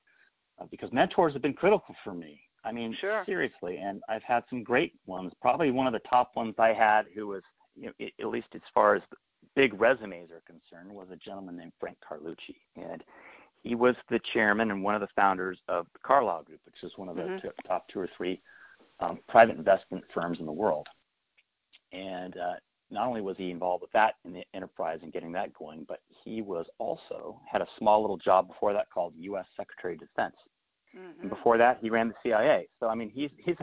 uh, 0.60 0.66
because 0.70 0.92
mentors 0.92 1.34
have 1.34 1.42
been 1.42 1.54
critical 1.54 1.96
for 2.04 2.14
me. 2.14 2.42
I 2.66 2.72
mean, 2.72 2.96
sure. 3.00 3.24
seriously, 3.26 3.78
and 3.78 4.02
I've 4.08 4.24
had 4.24 4.44
some 4.50 4.64
great 4.64 4.94
ones. 5.06 5.34
Probably 5.42 5.72
one 5.72 5.88
of 5.88 5.94
the 5.94 6.08
top 6.08 6.36
ones 6.36 6.56
I 6.58 6.70
had, 6.70 7.04
who 7.14 7.28
was, 7.28 7.42
you 7.76 7.88
know, 7.88 8.08
at 8.20 8.28
least 8.28 8.48
as 8.54 8.62
far 8.74 8.96
as 8.96 9.02
big 9.56 9.74
resumes 9.80 10.30
are 10.32 10.42
concerned, 10.46 10.94
was 10.94 11.08
a 11.12 11.18
gentleman 11.18 11.58
named 11.58 11.74
Frank 11.80 11.98
Carlucci, 12.08 12.56
and 12.78 13.04
he 13.64 13.76
was 13.76 13.96
the 14.10 14.20
chairman 14.34 14.72
and 14.72 14.84
one 14.84 14.96
of 14.96 15.02
the 15.02 15.08
founders 15.16 15.58
of 15.68 15.88
the 15.94 16.00
Carlyle 16.00 16.44
Group, 16.44 16.60
which 16.66 16.84
is 16.84 16.98
one 16.98 17.10
of 17.10 17.16
the 17.16 17.24
mm-hmm. 17.24 17.48
top 17.68 17.88
two 17.90 18.00
or 18.00 18.10
three 18.16 18.42
um, 19.00 19.20
private 19.28 19.58
investment 19.58 20.04
firms 20.14 20.40
in 20.40 20.46
the 20.46 20.52
world. 20.52 20.88
And 21.92 22.36
uh, 22.38 22.54
not 22.92 23.08
only 23.08 23.22
was 23.22 23.38
he 23.38 23.52
involved 23.52 23.82
with 23.82 23.92
that 23.92 24.16
in 24.26 24.34
the 24.34 24.44
enterprise 24.54 25.00
and 25.02 25.12
getting 25.12 25.32
that 25.34 25.54
going, 25.54 25.86
but 25.88 26.00
he 26.24 26.42
was 26.42 26.66
also 26.78 27.40
had 27.52 27.62
a 27.62 27.68
small 27.80 28.02
little 28.02 28.18
job 28.18 28.48
before 28.48 28.74
that 28.74 28.88
called 28.94 29.14
U.S. 29.18 29.46
Secretary 29.58 29.94
of 29.94 30.00
Defense. 30.00 30.36
Mm-hmm. 30.96 31.22
And 31.22 31.30
before 31.30 31.58
that, 31.58 31.80
he 31.82 31.90
ran 31.90 32.10
the 32.10 32.16
CIA. 32.22 32.68
So 32.80 32.88
I 32.88 32.96
mean, 32.96 33.10
he's 33.10 33.32
he's 33.44 33.56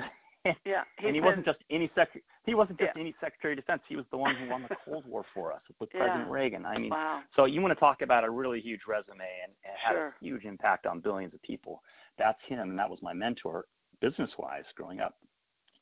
yeah, 0.65 0.83
and 1.05 1.15
he 1.15 1.21
wasn't 1.21 1.45
just 1.45 1.59
any 1.71 1.91
sec 1.95 2.09
he 2.47 2.55
wasn't 2.55 2.79
just 2.79 2.93
yeah. 2.97 3.01
any 3.01 3.15
Secretary 3.21 3.53
of 3.53 3.59
Defense. 3.59 3.83
He 3.89 3.97
was 3.97 4.07
the 4.11 4.17
one 4.17 4.35
who 4.35 4.49
won 4.49 4.63
the 4.69 4.77
Cold 4.85 5.05
War 5.07 5.25
for 5.35 5.53
us 5.53 5.61
with 5.79 5.91
yeah. 5.95 6.01
President 6.01 6.31
Reagan. 6.31 6.65
I 6.65 6.79
mean, 6.79 6.91
wow. 6.91 7.21
so 7.37 7.45
you 7.45 7.61
want 7.61 7.73
to 7.73 7.81
talk 7.81 8.03
about 8.03 8.25
a 8.25 8.31
really 8.31 8.61
huge 8.61 8.81
resume 8.89 9.19
and, 9.19 9.53
and 9.65 9.75
had 9.83 9.93
sure. 9.93 10.07
a 10.09 10.25
huge 10.25 10.45
impact 10.45 10.87
on 10.87 11.01
billions 11.01 11.35
of 11.35 11.43
people. 11.43 11.83
That's 12.19 12.39
him, 12.49 12.71
and 12.71 12.79
that 12.79 12.89
was 12.89 12.99
my 13.03 13.13
mentor 13.13 13.67
business-wise 14.01 14.65
growing 14.77 15.01
up 15.01 15.15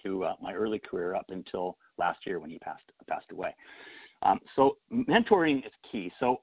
to 0.03 0.25
uh, 0.25 0.35
my 0.43 0.53
early 0.53 0.81
career 0.81 1.15
up 1.15 1.27
until 1.29 1.77
last 1.99 2.21
year 2.27 2.39
when 2.39 2.51
he 2.51 2.59
passed 2.59 2.85
passed 3.09 3.31
away. 3.33 3.55
Um, 4.23 4.41
so 4.57 4.77
mentoring 4.93 5.59
is 5.59 5.73
key. 5.91 6.11
So 6.19 6.41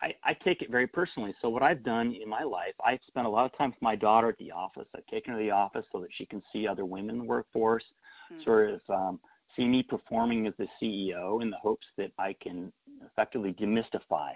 I, 0.00 0.14
I, 0.24 0.34
take 0.44 0.62
it 0.62 0.70
very 0.70 0.86
personally. 0.86 1.34
So 1.42 1.48
what 1.48 1.62
I've 1.62 1.82
done 1.82 2.16
in 2.22 2.28
my 2.28 2.42
life, 2.42 2.74
I've 2.84 3.00
spent 3.06 3.26
a 3.26 3.30
lot 3.30 3.44
of 3.44 3.56
time 3.58 3.70
with 3.70 3.82
my 3.82 3.96
daughter 3.96 4.28
at 4.28 4.38
the 4.38 4.50
office. 4.50 4.86
I've 4.96 5.06
taken 5.06 5.34
her 5.34 5.38
to 5.38 5.44
the 5.44 5.50
office 5.50 5.84
so 5.92 6.00
that 6.00 6.08
she 6.16 6.24
can 6.24 6.42
see 6.52 6.66
other 6.66 6.84
women 6.84 7.16
in 7.16 7.18
the 7.18 7.24
workforce, 7.24 7.84
mm-hmm. 8.32 8.42
sort 8.44 8.70
of 8.70 8.80
um, 8.88 9.20
see 9.56 9.66
me 9.66 9.82
performing 9.82 10.46
as 10.46 10.54
the 10.58 10.68
CEO 10.80 11.42
in 11.42 11.50
the 11.50 11.56
hopes 11.56 11.86
that 11.96 12.12
I 12.18 12.34
can 12.40 12.72
effectively 13.04 13.52
demystify 13.52 14.32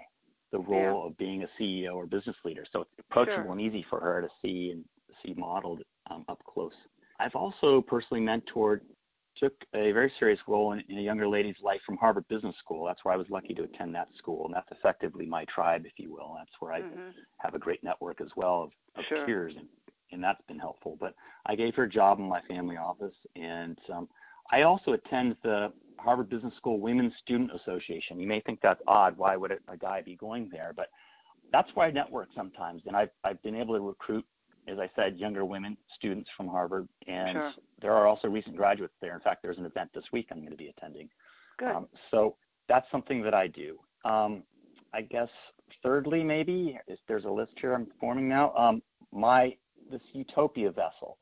the 0.51 0.59
role 0.59 1.01
yeah. 1.03 1.09
of 1.09 1.17
being 1.17 1.43
a 1.43 1.61
CEO 1.61 1.95
or 1.95 2.05
business 2.05 2.35
leader. 2.45 2.65
So 2.71 2.81
it's 2.81 2.91
approachable 2.99 3.43
sure. 3.43 3.51
and 3.53 3.61
easy 3.61 3.85
for 3.89 3.99
her 3.99 4.21
to 4.21 4.27
see 4.41 4.71
and 4.71 4.83
see 5.25 5.33
modeled 5.33 5.81
um, 6.11 6.25
up 6.27 6.43
close. 6.45 6.73
I've 7.19 7.35
also 7.35 7.81
personally 7.81 8.23
mentored 8.23 8.81
took 9.37 9.53
a 9.73 9.91
very 9.91 10.11
serious 10.19 10.39
role 10.47 10.73
in, 10.73 10.83
in, 10.89 10.97
a 10.97 11.01
younger 11.01 11.27
lady's 11.27 11.55
life 11.63 11.81
from 11.85 11.97
Harvard 11.97 12.27
Business 12.27 12.55
School. 12.59 12.85
That's 12.85 13.03
where 13.03 13.13
I 13.13 13.17
was 13.17 13.27
lucky 13.29 13.53
to 13.53 13.63
attend 13.63 13.93
that 13.95 14.07
school, 14.17 14.45
and 14.45 14.53
that's 14.53 14.71
effectively 14.71 15.25
my 15.25 15.45
tribe, 15.53 15.85
if 15.85 15.93
you 15.97 16.11
will. 16.11 16.35
That's 16.37 16.51
where 16.59 16.73
I 16.73 16.81
mm-hmm. 16.81 17.09
have 17.39 17.55
a 17.55 17.59
great 17.59 17.83
network 17.83 18.21
as 18.21 18.29
well 18.35 18.63
of, 18.63 18.71
of 18.97 19.05
sure. 19.09 19.25
peers, 19.25 19.53
and, 19.57 19.67
and 20.11 20.23
that's 20.23 20.41
been 20.47 20.59
helpful. 20.59 20.97
But 20.99 21.15
I 21.45 21.55
gave 21.55 21.75
her 21.75 21.83
a 21.83 21.89
job 21.89 22.19
in 22.19 22.27
my 22.27 22.41
family 22.41 22.77
office, 22.77 23.15
and 23.35 23.77
um, 23.93 24.07
I 24.51 24.61
also 24.61 24.93
attend 24.93 25.35
the 25.43 25.71
Harvard 25.97 26.29
Business 26.29 26.53
School 26.57 26.79
Women's 26.79 27.13
Student 27.23 27.51
Association. 27.55 28.19
You 28.19 28.27
may 28.27 28.41
think 28.41 28.59
that's 28.61 28.81
odd. 28.87 29.17
Why 29.17 29.35
would 29.35 29.51
a 29.51 29.77
guy 29.77 30.01
be 30.01 30.15
going 30.15 30.49
there? 30.51 30.73
But 30.75 30.87
that's 31.51 31.69
where 31.75 31.87
I 31.87 31.91
network 31.91 32.29
sometimes, 32.35 32.81
and 32.87 32.95
I've 32.95 33.11
I've 33.23 33.41
been 33.43 33.55
able 33.55 33.75
to 33.75 33.81
recruit 33.81 34.25
as 34.67 34.79
I 34.79 34.89
said, 34.95 35.17
younger 35.17 35.45
women 35.45 35.77
students 35.95 36.29
from 36.35 36.47
Harvard, 36.47 36.87
and 37.07 37.35
sure. 37.35 37.51
there 37.81 37.93
are 37.93 38.07
also 38.07 38.27
recent 38.27 38.55
graduates 38.55 38.93
there. 39.01 39.13
In 39.13 39.19
fact, 39.19 39.41
there's 39.43 39.57
an 39.57 39.65
event 39.65 39.89
this 39.93 40.05
week 40.13 40.27
I'm 40.31 40.39
going 40.39 40.51
to 40.51 40.57
be 40.57 40.67
attending. 40.69 41.09
Good. 41.59 41.69
Um, 41.69 41.87
so 42.11 42.35
that's 42.69 42.85
something 42.91 43.21
that 43.23 43.33
I 43.33 43.47
do. 43.47 43.77
Um, 44.05 44.43
I 44.93 45.01
guess 45.01 45.29
thirdly, 45.81 46.23
maybe 46.23 46.79
there's 47.07 47.25
a 47.25 47.29
list 47.29 47.53
here 47.59 47.73
I'm 47.73 47.87
forming 47.99 48.29
now. 48.29 48.53
Um, 48.55 48.81
my 49.11 49.55
this 49.91 50.01
Utopia 50.13 50.71
vessel 50.71 51.17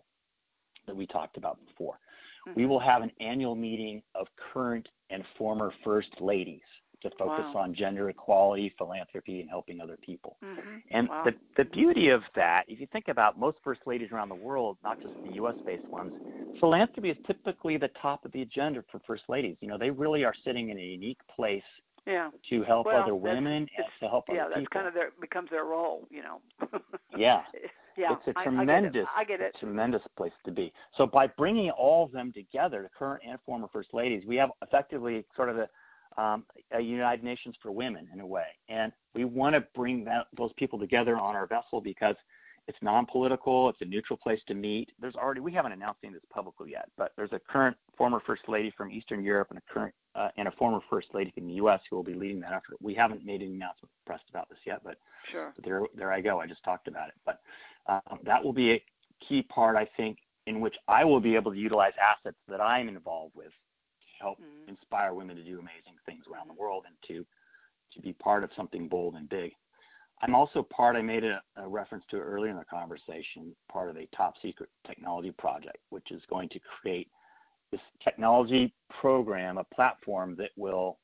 that 0.88 0.96
we 0.96 1.08
talked 1.08 1.38
about 1.38 1.60
before. 1.66 2.00
Mm-hmm. 2.48 2.60
We 2.60 2.66
will 2.66 2.80
have 2.80 3.02
an 3.02 3.12
annual 3.20 3.56
meeting 3.56 4.02
of 4.16 4.28
current 4.54 4.88
and 5.10 5.24
former 5.38 5.74
first 5.84 6.10
ladies 6.20 6.62
to 7.02 7.10
focus 7.12 7.46
wow. 7.54 7.62
on 7.62 7.76
gender 7.76 8.10
equality, 8.10 8.74
philanthropy, 8.78 9.42
and 9.42 9.50
helping 9.50 9.82
other 9.82 9.98
people. 9.98 10.38
Mm-hmm. 10.44 10.78
And 10.92 11.10
wow. 11.10 11.24
the, 11.26 11.32
the 11.58 11.66
beauty 11.70 12.10
of 12.10 12.22
that, 12.36 12.64
if 12.68 12.80
you 12.80 12.88
think 12.92 13.08
about 13.08 13.40
most 13.40 13.58
first 13.64 13.82
ladies 13.86 14.10
around 14.12 14.30
the 14.30 14.36
world, 14.36 14.78
not 14.84 15.02
just 15.02 15.14
the 15.28 15.36
U.S. 15.36 15.56
based 15.66 15.88
ones, 15.88 16.14
philanthropy 16.60 17.10
is 17.10 17.18
typically 17.26 17.78
the 17.78 17.90
top 18.02 18.26
of 18.26 18.32
the 18.32 18.42
agenda 18.42 18.84
for 18.92 19.02
first 19.06 19.24
ladies. 19.30 19.56
You 19.62 19.68
know, 19.68 19.78
they 19.78 19.90
really 19.90 20.24
are 20.24 20.34
sitting 20.46 20.70
in 20.70 20.78
a 20.78 20.82
unique 20.82 21.20
place 21.36 21.64
yeah. 22.06 22.30
to 22.50 22.64
help 22.64 22.88
well, 22.88 23.02
other 23.02 23.16
women 23.16 23.54
and 23.54 23.70
to 24.00 24.08
help 24.08 24.26
yeah, 24.30 24.46
other 24.46 24.54
that's 24.56 24.68
kind 24.68 24.88
of 24.88 24.94
their 24.94 25.12
becomes 25.20 25.50
their 25.50 25.66
role, 25.66 26.08
you 26.10 26.24
know. 26.24 26.42
yeah. 27.18 27.42
Yeah, 27.98 28.14
it's 28.14 28.38
a 28.38 28.44
tremendous, 28.44 29.06
I 29.16 29.24
get 29.24 29.40
it. 29.40 29.40
I 29.40 29.40
get 29.40 29.42
it. 29.42 29.56
tremendous 29.60 30.02
place 30.16 30.32
to 30.46 30.52
be. 30.52 30.72
So 30.98 31.06
by 31.06 31.28
bringing 31.28 31.70
all 31.72 32.06
of 32.06 32.12
them 32.14 32.32
together, 32.32 32.84
the 32.84 32.90
current 32.98 33.22
and 33.28 33.38
former 33.46 33.68
first 33.72 33.90
ladies, 33.94 34.24
we 34.26 34.38
have 34.38 34.50
effectively 34.62 35.26
sort 35.36 35.50
of 35.50 35.58
a 35.58 35.68
um, 36.18 36.44
a 36.74 36.82
United 36.82 37.24
Nations 37.24 37.56
for 37.62 37.72
women 37.72 38.08
in 38.14 38.20
a 38.20 38.26
way. 38.26 38.48
And 38.70 38.92
we 39.14 39.26
want 39.26 39.56
to 39.56 39.64
bring 39.76 40.04
that, 40.06 40.28
those 40.38 40.52
people 40.58 40.80
together 40.80 41.18
on 41.18 41.36
our 41.36 41.48
vessel 41.48 41.82
because 41.82 42.16
it's 42.68 42.78
non-political. 42.82 43.70
It's 43.70 43.82
a 43.82 43.86
neutral 43.86 44.18
place 44.18 44.40
to 44.48 44.54
meet. 44.54 44.92
There's 45.00 45.16
already 45.16 45.42
we 45.42 45.52
haven't 45.52 45.72
announced 45.72 46.00
any 46.04 46.16
of 46.16 46.22
this 46.22 46.30
publicly 46.32 46.72
yet, 46.72 46.90
but 46.98 47.12
there's 47.18 47.32
a 47.34 47.40
current 47.50 47.76
former 47.98 48.22
first 48.26 48.44
lady 48.48 48.72
from 48.78 48.92
Eastern 48.92 49.24
Europe 49.24 49.48
and 49.50 49.58
a 49.58 49.74
current 49.74 49.94
uh, 50.16 50.30
and 50.38 50.48
a 50.48 50.52
former 50.52 50.80
first 50.90 51.08
lady 51.14 51.32
from 51.32 51.48
the 51.48 51.54
U.S. 51.54 51.80
who 51.90 51.96
will 51.96 52.04
be 52.04 52.14
leading 52.14 52.40
that 52.42 52.52
effort. 52.52 52.78
We 52.80 52.94
haven't 52.94 53.26
made 53.26 53.42
any 53.42 53.54
announcement 53.56 53.92
press 54.06 54.20
about 54.30 54.48
this 54.50 54.60
yet, 54.66 54.82
but 54.84 54.98
sure. 55.32 55.54
there 55.64 55.82
there 55.96 56.12
I 56.12 56.22
go. 56.22 56.40
I 56.40 56.48
just 56.48 56.64
talked 56.64 56.88
about 56.88 57.08
it, 57.08 57.16
but 57.26 57.40
um, 57.88 58.20
that 58.24 58.44
will 58.44 58.54
be 58.54 58.74
a 58.74 58.84
key 59.28 59.42
part, 59.42 59.76
I 59.76 59.88
think, 59.98 60.20
in 60.48 60.60
which 60.60 60.76
I 60.88 61.04
will 61.04 61.20
be 61.20 61.36
able 61.36 61.52
to 61.52 61.58
utilize 61.58 61.94
assets 62.00 62.38
that 62.48 62.62
I'm 62.62 62.88
involved 62.88 63.36
with 63.36 63.52
help 64.22 64.40
mm-hmm. 64.40 64.70
inspire 64.70 65.14
women 65.14 65.36
to 65.36 65.44
do 65.44 65.60
amazing 65.60 65.98
things 66.06 66.26
around 66.32 66.48
the 66.48 66.54
world 66.54 66.86
and 66.88 66.96
to 67.08 67.26
to 67.94 68.00
be 68.00 68.14
part 68.14 68.44
of 68.44 68.50
something 68.56 68.88
bold 68.88 69.16
and 69.16 69.28
big. 69.28 69.52
I'm 70.22 70.36
also 70.36 70.62
part, 70.64 70.96
I 70.96 71.02
made 71.02 71.24
a, 71.24 71.42
a, 71.58 71.68
reference 71.68 72.04
to 72.12 72.18
it 72.18 72.22
earlier 72.22 72.52
in 72.52 72.58
the 72.58 72.66
conversation, 72.66 73.56
part 73.72 73.90
of 73.90 73.98
a 73.98 74.08
top 74.16 74.36
secret 74.42 74.70
technology 74.86 75.32
project, 75.38 75.80
which 75.90 76.12
is 76.12 76.22
going 76.30 76.48
to 76.50 76.60
create 76.60 77.10
this 77.72 77.82
technology 78.04 78.74
program, 79.02 79.58
a 79.58 79.64
platform 79.76 80.36
that 80.38 80.52
will 80.56 81.00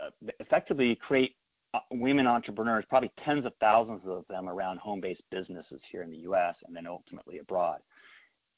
uh, 0.00 0.10
effectively 0.38 0.98
create 1.06 1.34
uh, 1.72 1.78
women 1.92 2.26
entrepreneurs, 2.26 2.84
probably 2.88 3.10
tens 3.24 3.46
of 3.46 3.52
thousands 3.58 4.02
of 4.06 4.24
them 4.28 4.48
around 4.48 4.78
home 4.78 5.00
based 5.00 5.22
businesses 5.30 5.80
here 5.90 6.02
in 6.02 6.10
the 6.10 6.18
US 6.18 6.56
and 6.66 6.76
then 6.76 6.86
ultimately 6.86 7.38
abroad. 7.38 7.80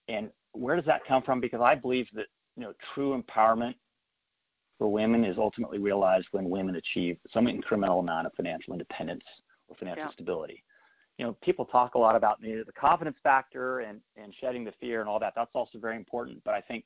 And 0.09 0.31
where 0.53 0.75
does 0.75 0.87
that 0.87 1.03
come 1.07 1.23
from? 1.23 1.41
Because 1.41 1.61
I 1.61 1.75
believe 1.75 2.07
that 2.15 2.27
you 2.59 2.65
know, 2.65 2.73
true 2.93 3.21
empowerment 3.21 3.75
for 4.79 4.91
women 4.91 5.25
is 5.25 5.37
ultimately 5.39 5.79
realized 5.79 6.27
when 6.33 6.51
women 6.51 6.75
achieve 6.75 7.17
some 7.33 7.47
incremental 7.47 8.01
amount 8.01 8.27
of 8.27 8.33
financial 8.35 8.73
independence 8.73 9.23
or 9.69 9.77
financial 9.77 10.05
yeah. 10.05 10.13
stability. 10.13 10.65
You 11.19 11.27
know, 11.27 11.37
people 11.43 11.65
talk 11.67 11.95
a 11.95 11.99
lot 11.99 12.17
about 12.17 12.41
the, 12.41 12.65
the 12.67 12.73
confidence 12.73 13.17
factor 13.23 13.81
and, 13.81 14.01
and 14.17 14.35
shedding 14.41 14.65
the 14.65 14.73
fear 14.81 15.01
and 15.01 15.09
all 15.09 15.21
that. 15.21 15.35
That's 15.37 15.51
also 15.55 15.79
very 15.79 15.97
important. 15.97 16.43
But 16.45 16.55
I 16.55 16.61
think 16.61 16.85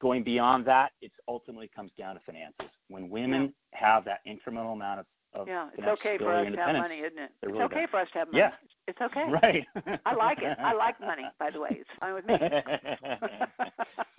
going 0.00 0.22
beyond 0.22 0.64
that, 0.66 0.90
it 1.02 1.12
ultimately 1.26 1.70
comes 1.74 1.90
down 1.98 2.14
to 2.14 2.20
finances. 2.24 2.68
When 2.88 3.10
women 3.10 3.52
yeah. 3.72 3.78
have 3.88 4.04
that 4.04 4.20
incremental 4.26 4.72
amount 4.72 5.00
of 5.00 5.06
of 5.34 5.46
yeah, 5.46 5.68
it's 5.76 5.86
okay 5.86 6.16
for 6.16 6.34
us 6.34 6.46
to 6.50 6.56
have 6.56 6.74
money, 6.74 7.00
isn't 7.00 7.18
it? 7.18 7.30
It's 7.42 7.52
really 7.52 7.64
okay 7.64 7.84
bad. 7.84 7.90
for 7.90 8.00
us 8.00 8.08
to 8.14 8.18
have 8.20 8.28
money. 8.28 8.38
Yeah. 8.38 8.50
It's 8.86 8.98
okay. 9.00 9.24
Right. 9.42 9.62
I 10.06 10.14
like 10.14 10.38
it. 10.40 10.56
I 10.58 10.72
like 10.72 10.98
money, 11.00 11.24
by 11.38 11.50
the 11.50 11.60
way. 11.60 11.68
It's 11.80 11.90
fine 12.00 12.14
with 12.14 12.24
me. 12.24 12.34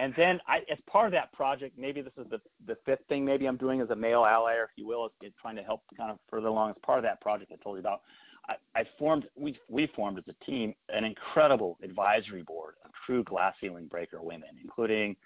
and 0.00 0.14
then 0.16 0.40
I, 0.48 0.58
as 0.72 0.78
part 0.90 1.06
of 1.06 1.12
that 1.12 1.30
project, 1.32 1.78
maybe 1.78 2.00
this 2.00 2.12
is 2.16 2.26
the 2.30 2.40
the 2.66 2.76
fifth 2.86 3.06
thing 3.08 3.24
maybe 3.24 3.46
I'm 3.46 3.58
doing 3.58 3.80
as 3.82 3.90
a 3.90 3.96
male 3.96 4.24
ally, 4.24 4.54
or 4.54 4.64
if 4.64 4.70
you 4.76 4.86
will, 4.86 5.10
is 5.22 5.32
trying 5.40 5.56
to 5.56 5.62
help 5.62 5.82
kind 5.96 6.10
of 6.10 6.18
further 6.30 6.46
along 6.46 6.70
as 6.70 6.76
part 6.84 6.98
of 6.98 7.04
that 7.04 7.20
project 7.20 7.52
I 7.52 7.62
told 7.62 7.76
you 7.76 7.80
about. 7.80 8.00
I, 8.48 8.80
I 8.80 8.84
formed 8.98 9.26
we 9.36 9.58
we 9.68 9.88
formed 9.94 10.18
as 10.18 10.24
a 10.28 10.44
team 10.44 10.74
an 10.88 11.04
incredible 11.04 11.76
advisory 11.82 12.42
board 12.42 12.74
of 12.84 12.90
true 13.04 13.22
glass 13.24 13.54
ceiling 13.60 13.88
breaker 13.88 14.22
women, 14.22 14.48
including 14.62 15.16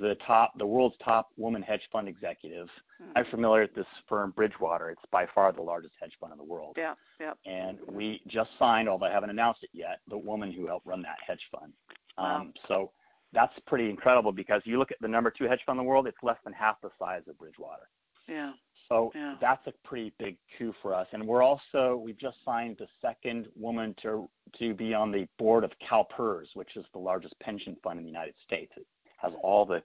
the 0.00 0.16
top 0.26 0.58
the 0.58 0.66
world's 0.66 0.96
top 1.04 1.28
woman 1.36 1.62
hedge 1.62 1.82
fund 1.92 2.08
executive. 2.08 2.66
Hmm. 2.98 3.12
I'm 3.14 3.26
familiar 3.30 3.62
with 3.62 3.74
this 3.76 3.86
firm 4.08 4.32
Bridgewater. 4.32 4.90
It's 4.90 5.00
by 5.12 5.26
far 5.36 5.52
the 5.52 5.62
largest 5.62 5.94
hedge 6.00 6.12
fund 6.20 6.32
in 6.32 6.38
the 6.38 6.44
world. 6.44 6.74
Yeah, 6.76 6.94
yeah. 7.20 7.34
And 7.46 7.78
we 7.88 8.20
just 8.26 8.50
signed, 8.58 8.88
although 8.88 9.06
I 9.06 9.12
haven't 9.12 9.30
announced 9.30 9.62
it 9.62 9.70
yet, 9.72 10.00
the 10.08 10.18
woman 10.18 10.50
who 10.50 10.66
helped 10.66 10.84
run 10.84 11.02
that 11.02 11.18
hedge 11.24 11.42
fund. 11.52 11.72
Wow. 12.18 12.40
Um, 12.40 12.52
so 12.66 12.90
that's 13.32 13.52
pretty 13.66 13.90
incredible 13.90 14.32
because 14.32 14.62
you 14.64 14.78
look 14.78 14.90
at 14.90 14.98
the 15.00 15.08
number 15.08 15.30
two 15.30 15.44
hedge 15.44 15.60
fund 15.66 15.78
in 15.78 15.84
the 15.84 15.88
world, 15.88 16.06
it's 16.06 16.16
less 16.22 16.38
than 16.44 16.52
half 16.52 16.80
the 16.80 16.90
size 16.98 17.22
of 17.28 17.38
Bridgewater. 17.38 17.88
Yeah. 18.28 18.52
So 18.88 19.10
Yeah. 19.14 19.36
that's 19.40 19.66
a 19.66 19.72
pretty 19.84 20.12
big 20.18 20.36
coup 20.56 20.72
for 20.80 20.94
us. 20.94 21.06
And 21.12 21.26
we're 21.26 21.42
also 21.42 21.96
we've 21.96 22.18
just 22.18 22.36
signed 22.44 22.76
the 22.78 22.88
second 23.00 23.48
woman 23.56 23.94
to 24.02 24.28
to 24.58 24.74
be 24.74 24.94
on 24.94 25.10
the 25.10 25.26
board 25.38 25.64
of 25.64 25.72
CalPERS, 25.80 26.54
which 26.54 26.76
is 26.76 26.84
the 26.92 26.98
largest 26.98 27.38
pension 27.40 27.76
fund 27.82 27.98
in 27.98 28.04
the 28.04 28.10
United 28.10 28.34
States. 28.44 28.72
It 28.76 28.86
has 29.18 29.32
all 29.42 29.64
the 29.64 29.82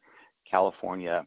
California 0.50 1.26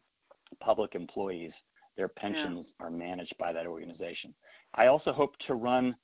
public 0.59 0.95
employees. 0.95 1.51
Their 1.97 2.07
pensions 2.07 2.65
are 2.79 2.89
managed 2.89 3.37
by 3.37 3.53
that 3.53 3.65
organization. 3.67 4.33
I 4.73 4.87
also 4.87 5.13
hope 5.13 5.37
to 5.47 5.55
run 5.55 5.95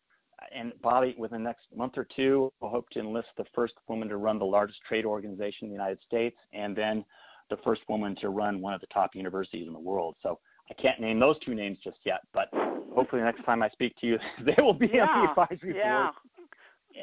and 0.55 0.73
Bobby, 0.81 1.15
within 1.17 1.43
the 1.43 1.49
next 1.49 1.65
month 1.75 1.93
or 1.97 2.07
two, 2.15 2.51
we'll 2.59 2.71
hope 2.71 2.89
to 2.91 2.99
enlist 2.99 3.29
the 3.37 3.45
first 3.53 3.73
woman 3.87 4.07
to 4.09 4.17
run 4.17 4.39
the 4.39 4.45
largest 4.45 4.79
trade 4.87 5.05
organization 5.05 5.63
in 5.63 5.69
the 5.69 5.73
United 5.73 5.99
States, 6.05 6.37
and 6.53 6.75
then 6.75 7.05
the 7.49 7.57
first 7.63 7.81
woman 7.89 8.15
to 8.21 8.29
run 8.29 8.61
one 8.61 8.73
of 8.73 8.81
the 8.81 8.87
top 8.87 9.11
universities 9.13 9.67
in 9.67 9.73
the 9.73 9.79
world. 9.79 10.15
So 10.23 10.39
I 10.69 10.81
can't 10.81 10.99
name 10.99 11.19
those 11.19 11.37
two 11.45 11.53
names 11.53 11.77
just 11.83 11.97
yet, 12.05 12.21
but 12.33 12.47
hopefully 12.95 13.21
next 13.21 13.43
time 13.45 13.61
I 13.61 13.69
speak 13.69 13.95
to 14.01 14.07
you, 14.07 14.17
they 14.45 14.61
will 14.61 14.73
be 14.73 14.89
yeah. 14.93 15.05
on 15.05 15.25
the 15.25 15.41
advisory 15.41 15.75
yeah. 15.77 16.03
board. 16.03 16.13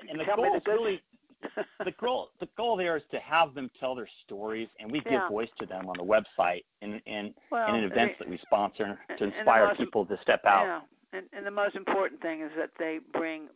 And, 0.01 0.11
and 0.11 0.21
the 0.21 0.25
goal 0.35 0.51
the 0.53 0.57
is 0.57 0.63
really 0.67 1.01
the 1.85 1.93
goal 2.01 2.31
the 2.41 2.49
goal 2.57 2.77
there 2.77 2.97
is 2.97 3.03
to 3.13 3.19
have 3.21 3.55
them 3.55 3.71
tell 3.79 3.95
their 3.95 4.09
stories, 4.25 4.69
and 4.81 4.91
we 4.91 5.01
give 5.01 5.21
voice 5.31 5.49
to 5.61 5.67
them 5.67 5.87
on 5.87 5.95
the 5.97 6.05
website 6.05 6.65
and 6.83 7.01
and, 7.07 7.33
well, 7.51 7.67
and 7.69 7.77
in 7.77 7.85
events 7.85 8.15
that 8.19 8.29
we 8.29 8.39
sponsor 8.43 8.99
to 9.19 9.25
inspire 9.25 9.75
people 9.77 10.05
to 10.07 10.19
step 10.23 10.45
out. 10.45 10.83
And 11.13 11.27
and 11.33 11.47
the 11.47 11.51
most 11.51 11.75
important 11.77 12.21
thing 12.21 12.43
is 12.43 12.51
that 12.57 12.71
they 12.79 12.99
bring 13.13 13.49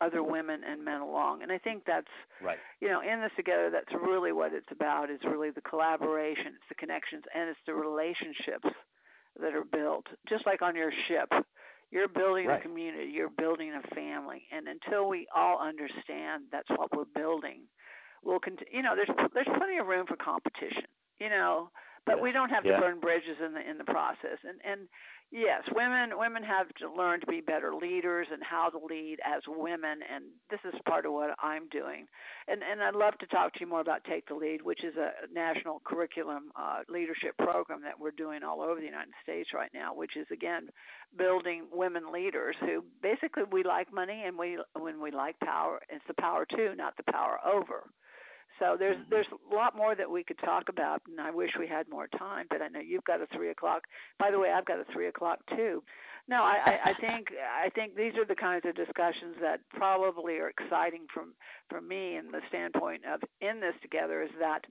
other 0.00 0.22
women 0.22 0.62
and 0.62 0.84
men 0.84 1.00
along, 1.00 1.42
and 1.42 1.50
I 1.50 1.58
think 1.58 1.84
that's 1.84 2.06
Right. 2.40 2.58
you 2.80 2.88
know 2.88 3.00
in 3.00 3.20
this 3.20 3.32
together. 3.36 3.70
That's 3.70 3.92
really 3.94 4.32
what 4.32 4.52
it's 4.52 4.70
about. 4.70 5.10
Is 5.10 5.20
really 5.24 5.50
the 5.50 5.62
collaboration, 5.62 6.54
it's 6.56 6.68
the 6.68 6.74
connections, 6.76 7.24
and 7.34 7.48
it's 7.50 7.60
the 7.66 7.74
relationships 7.74 8.68
that 9.40 9.54
are 9.54 9.64
built. 9.64 10.06
Just 10.28 10.46
like 10.46 10.62
on 10.62 10.76
your 10.76 10.92
ship, 11.08 11.32
you're 11.90 12.08
building 12.08 12.46
Right. 12.46 12.60
a 12.60 12.62
community, 12.62 13.10
you're 13.10 13.30
building 13.30 13.72
a 13.72 13.82
family, 13.94 14.46
and 14.52 14.68
until 14.68 15.08
we 15.08 15.26
all 15.34 15.58
understand 15.58 16.44
that's 16.52 16.68
what 16.70 16.94
we're 16.94 17.04
building, 17.14 17.62
we'll 18.22 18.40
continue. 18.40 18.76
You 18.76 18.82
know, 18.82 18.94
there's 18.94 19.10
there's 19.34 19.48
plenty 19.56 19.78
of 19.78 19.86
room 19.86 20.06
for 20.06 20.16
competition. 20.16 20.86
You 21.18 21.30
know, 21.30 21.70
but 22.08 22.20
we 22.20 22.32
don't 22.32 22.50
have 22.50 22.64
Yeah. 22.64 22.76
to 22.76 22.80
burn 22.82 23.00
bridges 23.00 23.36
in 23.44 23.52
the 23.54 23.60
in 23.70 23.78
the 23.78 23.84
process. 23.84 24.38
And 24.44 24.60
and 24.64 24.88
yes, 25.30 25.62
women 25.74 26.18
women 26.18 26.42
have 26.42 26.68
to 26.80 26.90
learn 26.90 27.20
to 27.20 27.26
be 27.26 27.40
better 27.40 27.74
leaders 27.74 28.26
and 28.32 28.42
how 28.42 28.70
to 28.70 28.78
lead 28.78 29.20
as 29.24 29.42
women. 29.46 30.00
And 30.02 30.24
this 30.50 30.60
is 30.64 30.74
part 30.86 31.06
of 31.06 31.12
what 31.12 31.36
I'm 31.42 31.68
doing. 31.68 32.06
And 32.48 32.62
and 32.62 32.82
I'd 32.82 32.94
love 32.94 33.16
to 33.18 33.26
talk 33.26 33.52
to 33.54 33.60
you 33.60 33.66
more 33.66 33.80
about 33.80 34.04
Take 34.04 34.26
the 34.26 34.34
Lead, 34.34 34.62
which 34.62 34.82
is 34.84 34.96
a 34.96 35.12
national 35.32 35.80
curriculum 35.84 36.50
uh, 36.56 36.80
leadership 36.88 37.36
program 37.38 37.82
that 37.82 37.98
we're 37.98 38.10
doing 38.12 38.42
all 38.42 38.60
over 38.62 38.80
the 38.80 38.86
United 38.86 39.14
States 39.22 39.50
right 39.54 39.70
now. 39.74 39.94
Which 39.94 40.16
is 40.16 40.26
again 40.32 40.70
building 41.16 41.66
women 41.72 42.12
leaders 42.12 42.56
who 42.60 42.84
basically 43.02 43.44
we 43.50 43.62
like 43.62 43.92
money 43.92 44.24
and 44.26 44.36
we 44.38 44.58
when 44.78 45.00
we 45.00 45.10
like 45.10 45.38
power, 45.40 45.80
it's 45.88 46.04
the 46.06 46.14
power 46.20 46.44
to, 46.46 46.74
not 46.74 46.96
the 46.96 47.12
power 47.12 47.38
over. 47.46 47.90
So 48.58 48.76
there's 48.76 48.96
Mhm. 48.98 49.08
there's 49.10 49.28
a 49.32 49.54
lot 49.54 49.74
more 49.76 49.94
that 49.94 50.10
we 50.10 50.24
could 50.24 50.38
talk 50.38 50.68
about, 50.68 51.02
and 51.06 51.20
I 51.20 51.30
wish 51.30 51.56
we 51.56 51.66
had 51.66 51.88
more 51.88 52.08
time. 52.08 52.46
But 52.50 52.62
I 52.62 52.68
know 52.68 52.80
you've 52.80 53.04
got 53.04 53.20
a 53.20 53.26
three 53.28 53.50
o'clock. 53.50 53.86
By 54.18 54.30
the 54.30 54.38
way, 54.38 54.52
I've 54.52 54.64
got 54.64 54.80
a 54.80 54.84
three 54.86 55.06
o'clock 55.06 55.40
too. 55.56 55.82
No, 56.26 56.42
I, 56.42 56.56
I, 56.64 56.90
I 56.90 56.94
think 57.00 57.32
I 57.38 57.70
think 57.70 57.94
these 57.94 58.16
are 58.16 58.24
the 58.24 58.36
kinds 58.36 58.64
of 58.66 58.74
discussions 58.74 59.36
that 59.40 59.60
probably 59.70 60.38
are 60.38 60.48
exciting 60.48 61.06
from 61.12 61.34
from 61.70 61.88
me 61.88 62.16
and 62.16 62.32
the 62.32 62.42
standpoint 62.48 63.04
of 63.06 63.22
in 63.40 63.60
this 63.60 63.74
together 63.82 64.22
is 64.22 64.30
that 64.38 64.64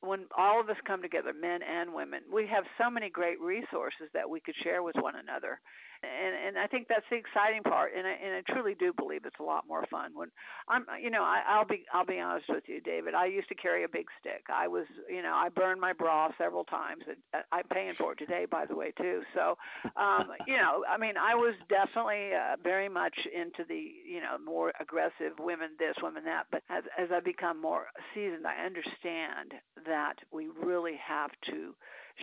when 0.00 0.26
all 0.36 0.60
of 0.60 0.70
us 0.70 0.76
come 0.86 1.02
together, 1.02 1.32
men 1.32 1.60
and 1.62 1.92
women, 1.92 2.22
we 2.32 2.46
have 2.46 2.64
so 2.80 2.88
many 2.88 3.10
great 3.10 3.40
resources 3.40 4.08
that 4.14 4.28
we 4.30 4.38
could 4.40 4.54
share 4.62 4.82
with 4.82 4.94
one 4.96 5.16
another, 5.16 5.60
and 6.02 6.34
and 6.46 6.58
I 6.58 6.66
think 6.66 6.86
that's 6.88 7.06
the 7.10 7.16
exciting 7.16 7.62
part. 7.62 7.92
And 7.96 8.06
I 8.06 8.12
and 8.12 8.34
I 8.34 8.52
truly 8.52 8.74
do 8.74 8.92
believe 8.92 9.24
it's 9.24 9.40
a 9.40 9.42
lot 9.42 9.64
more 9.68 9.84
fun 9.90 10.12
when 10.14 10.28
I'm 10.68 10.84
you 11.02 11.10
know 11.10 11.22
I, 11.22 11.42
I'll 11.46 11.66
be 11.66 11.84
I'll 11.92 12.06
be 12.06 12.20
honest 12.20 12.46
with 12.48 12.64
you, 12.66 12.80
David. 12.80 13.14
I 13.14 13.26
used 13.26 13.48
to 13.48 13.54
carry 13.54 13.84
a 13.84 13.88
big 13.88 14.06
stick. 14.20 14.44
I 14.52 14.68
was 14.68 14.86
you 15.08 15.22
know 15.22 15.34
I 15.34 15.48
burned 15.48 15.80
my 15.80 15.92
bra 15.92 16.30
several 16.38 16.64
times. 16.64 17.02
And 17.08 17.42
I'm 17.52 17.66
paying 17.72 17.94
for 17.98 18.12
it 18.12 18.18
today, 18.18 18.46
by 18.50 18.66
the 18.66 18.74
way, 18.74 18.92
too. 18.96 19.22
So 19.34 19.56
um, 19.96 20.28
you 20.46 20.56
know 20.56 20.84
I 20.88 20.98
mean 20.98 21.14
I 21.16 21.34
was 21.34 21.54
definitely 21.68 22.30
uh, 22.34 22.56
very 22.62 22.88
much 22.88 23.14
into 23.34 23.64
the 23.68 23.82
you 24.06 24.20
know 24.20 24.38
more 24.44 24.72
aggressive 24.80 25.38
women 25.38 25.70
this 25.78 25.96
women 26.02 26.24
that. 26.24 26.44
But 26.50 26.62
as 26.70 26.84
as 26.98 27.08
I 27.12 27.20
become 27.20 27.60
more 27.60 27.86
seasoned, 28.14 28.46
I 28.46 28.64
understand 28.64 29.54
that 29.86 30.14
we 30.32 30.48
really 30.62 30.98
have 31.06 31.30
to 31.50 31.74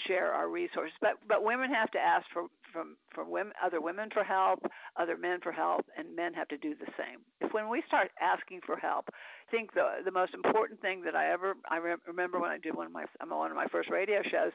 share 0.08 0.34
our 0.34 0.50
resources. 0.50 0.96
But 1.02 1.20
but 1.28 1.44
women 1.44 1.72
have 1.74 1.92
to 1.92 2.00
ask 2.00 2.26
for 2.34 2.48
from 2.74 2.98
from 3.14 3.32
women 3.32 3.54
other 3.64 3.82
women 3.82 4.10
for 4.14 4.24
help, 4.24 4.60
other 4.98 5.18
men 5.18 5.40
for 5.42 5.52
help, 5.52 5.86
and 5.98 6.16
men 6.16 6.34
have 6.34 6.48
to 6.50 6.58
do 6.58 6.76
the 6.76 6.92
same. 6.98 7.22
If 7.42 7.54
when 7.54 7.70
we 7.70 7.84
start 7.88 8.12
asking 8.22 8.62
for 8.66 8.78
help, 8.78 9.10
I 9.12 9.52
think 9.52 9.74
the 9.74 10.04
the 10.04 10.12
most 10.12 10.34
important 10.34 10.82
thing 10.82 11.02
that 11.04 11.16
I 11.16 11.32
ever 11.32 11.56
I 11.70 11.78
re- 11.78 11.96
remember 12.08 12.40
when 12.40 12.52
I 12.52 12.58
did 12.58 12.76
one 12.76 12.88
of 12.88 12.92
my 12.92 13.06
on 13.22 13.30
one 13.30 13.52
of 13.52 13.58
my 13.58 13.68
first 13.68 13.90
radio 13.90 14.22
shows, 14.24 14.52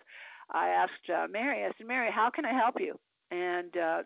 I 0.51 0.69
asked 0.69 1.09
uh, 1.09 1.27
Mary. 1.31 1.65
I 1.65 1.71
said, 1.79 1.87
Mary, 1.87 2.11
how 2.13 2.31
can 2.31 2.45
I 2.45 2.53
help 2.53 2.77
you? 2.79 2.99
And 3.31 3.77
uh, 3.77 4.03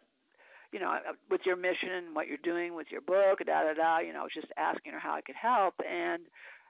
you 0.73 0.81
know, 0.81 0.99
with 1.31 1.43
your 1.47 1.57
mission 1.57 2.15
what 2.15 2.27
you're 2.27 2.39
doing 2.43 2.75
with 2.75 2.89
your 2.91 3.01
book, 3.01 3.39
da 3.47 3.63
da 3.63 3.75
da. 3.75 3.99
You 3.99 4.13
know, 4.13 4.21
I 4.21 4.23
was 4.25 4.35
just 4.35 4.53
asking 4.57 4.93
her 4.93 4.99
how 4.99 5.15
I 5.15 5.21
could 5.21 5.37
help, 5.37 5.75
and 5.89 6.23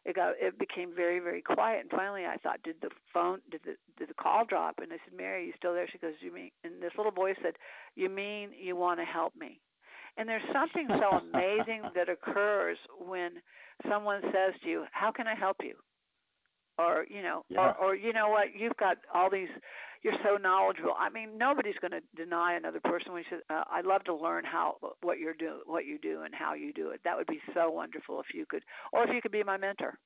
it 0.05 0.17
got 0.17 0.35
it 0.41 0.59
became 0.59 0.95
very 0.95 1.19
very 1.21 1.43
quiet. 1.43 1.81
And 1.83 1.91
finally 1.91 2.25
i 2.27 2.37
thought 2.37 2.63
did 2.63 2.77
the 2.83 2.91
phone 3.13 3.41
did 3.51 3.61
the 3.65 3.75
did 3.99 4.09
the 4.09 4.15
call 4.15 4.45
drop? 4.45 4.77
And 4.83 4.93
i 4.93 4.97
said 5.05 5.17
mary 5.17 5.43
are 5.43 5.47
you 5.47 5.53
still 5.57 5.75
there? 5.75 5.89
She 5.91 5.99
goes 5.99 6.15
you 6.21 6.33
mean 6.33 6.51
and 6.65 6.83
this 6.83 6.93
little 6.97 7.13
voice 7.13 7.37
said 7.43 7.55
you 7.97 8.09
mean 8.09 8.51
you 8.59 8.77
want 8.77 9.01
to 9.01 9.05
help 9.05 9.35
me? 9.39 9.61
And 10.17 10.29
there's 10.29 10.43
something 10.53 10.87
so 10.89 11.19
amazing 11.19 11.83
that 11.95 12.09
occurs 12.09 12.79
when 13.01 13.33
someone 13.91 14.21
says 14.23 14.55
to 14.63 14.69
you 14.69 14.85
how 14.93 15.11
can 15.11 15.27
i 15.27 15.35
help 15.35 15.57
you 15.61 15.75
or 16.79 17.07
you 17.09 17.23
know 17.23 17.45
Yeah. 17.49 17.61
or 17.61 17.75
or 17.91 17.95
you 17.95 18.13
know 18.13 18.29
what 18.29 18.55
you've 18.57 18.77
got 18.79 18.97
all 19.15 19.31
these 19.31 19.49
you're 20.03 20.15
so 20.25 20.37
knowledgeable 20.37 20.95
i 20.99 21.09
mean 21.09 21.39
nobody's 21.39 21.77
going 21.81 21.93
to 21.93 22.01
deny 22.17 22.55
another 22.55 22.81
person 22.81 23.13
when 23.13 23.23
you 23.23 23.39
say 23.39 23.43
uh, 23.55 23.65
i'd 23.73 23.87
love 23.87 24.03
to 24.05 24.15
learn 24.15 24.45
how 24.45 24.77
what 25.03 25.19
you're 25.19 25.35
doing 25.35 25.61
what 25.67 25.87
you 25.87 25.99
do 25.99 26.23
and 26.23 26.35
how 26.35 26.55
you 26.55 26.73
do 26.73 26.91
it 26.91 27.01
that 27.05 27.17
would 27.17 27.27
be 27.27 27.41
so 27.55 27.71
wonderful 27.71 28.21
if 28.21 28.27
you 28.35 28.45
could 28.49 28.63
or 28.93 29.05
if 29.05 29.11
you 29.15 29.21
could 29.23 29.33
be 29.33 29.43
my 29.43 29.57
mentor 29.57 29.99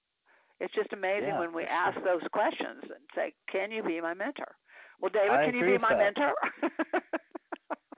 it's 0.60 0.74
just 0.74 0.92
amazing 0.92 1.28
Yeah, 1.28 1.40
when 1.40 1.54
we 1.54 1.64
ask 1.64 1.96
those 2.04 2.22
questions 2.32 2.82
and 2.82 3.02
say 3.14 3.32
can 3.50 3.70
you 3.70 3.82
be 3.82 4.00
my 4.00 4.14
mentor 4.14 4.56
well 5.00 5.10
david 5.12 5.30
I 5.38 5.44
can 5.46 5.54
you 5.54 5.64
be 5.64 5.78
my 5.78 5.94
that. 5.94 5.98
mentor 5.98 6.34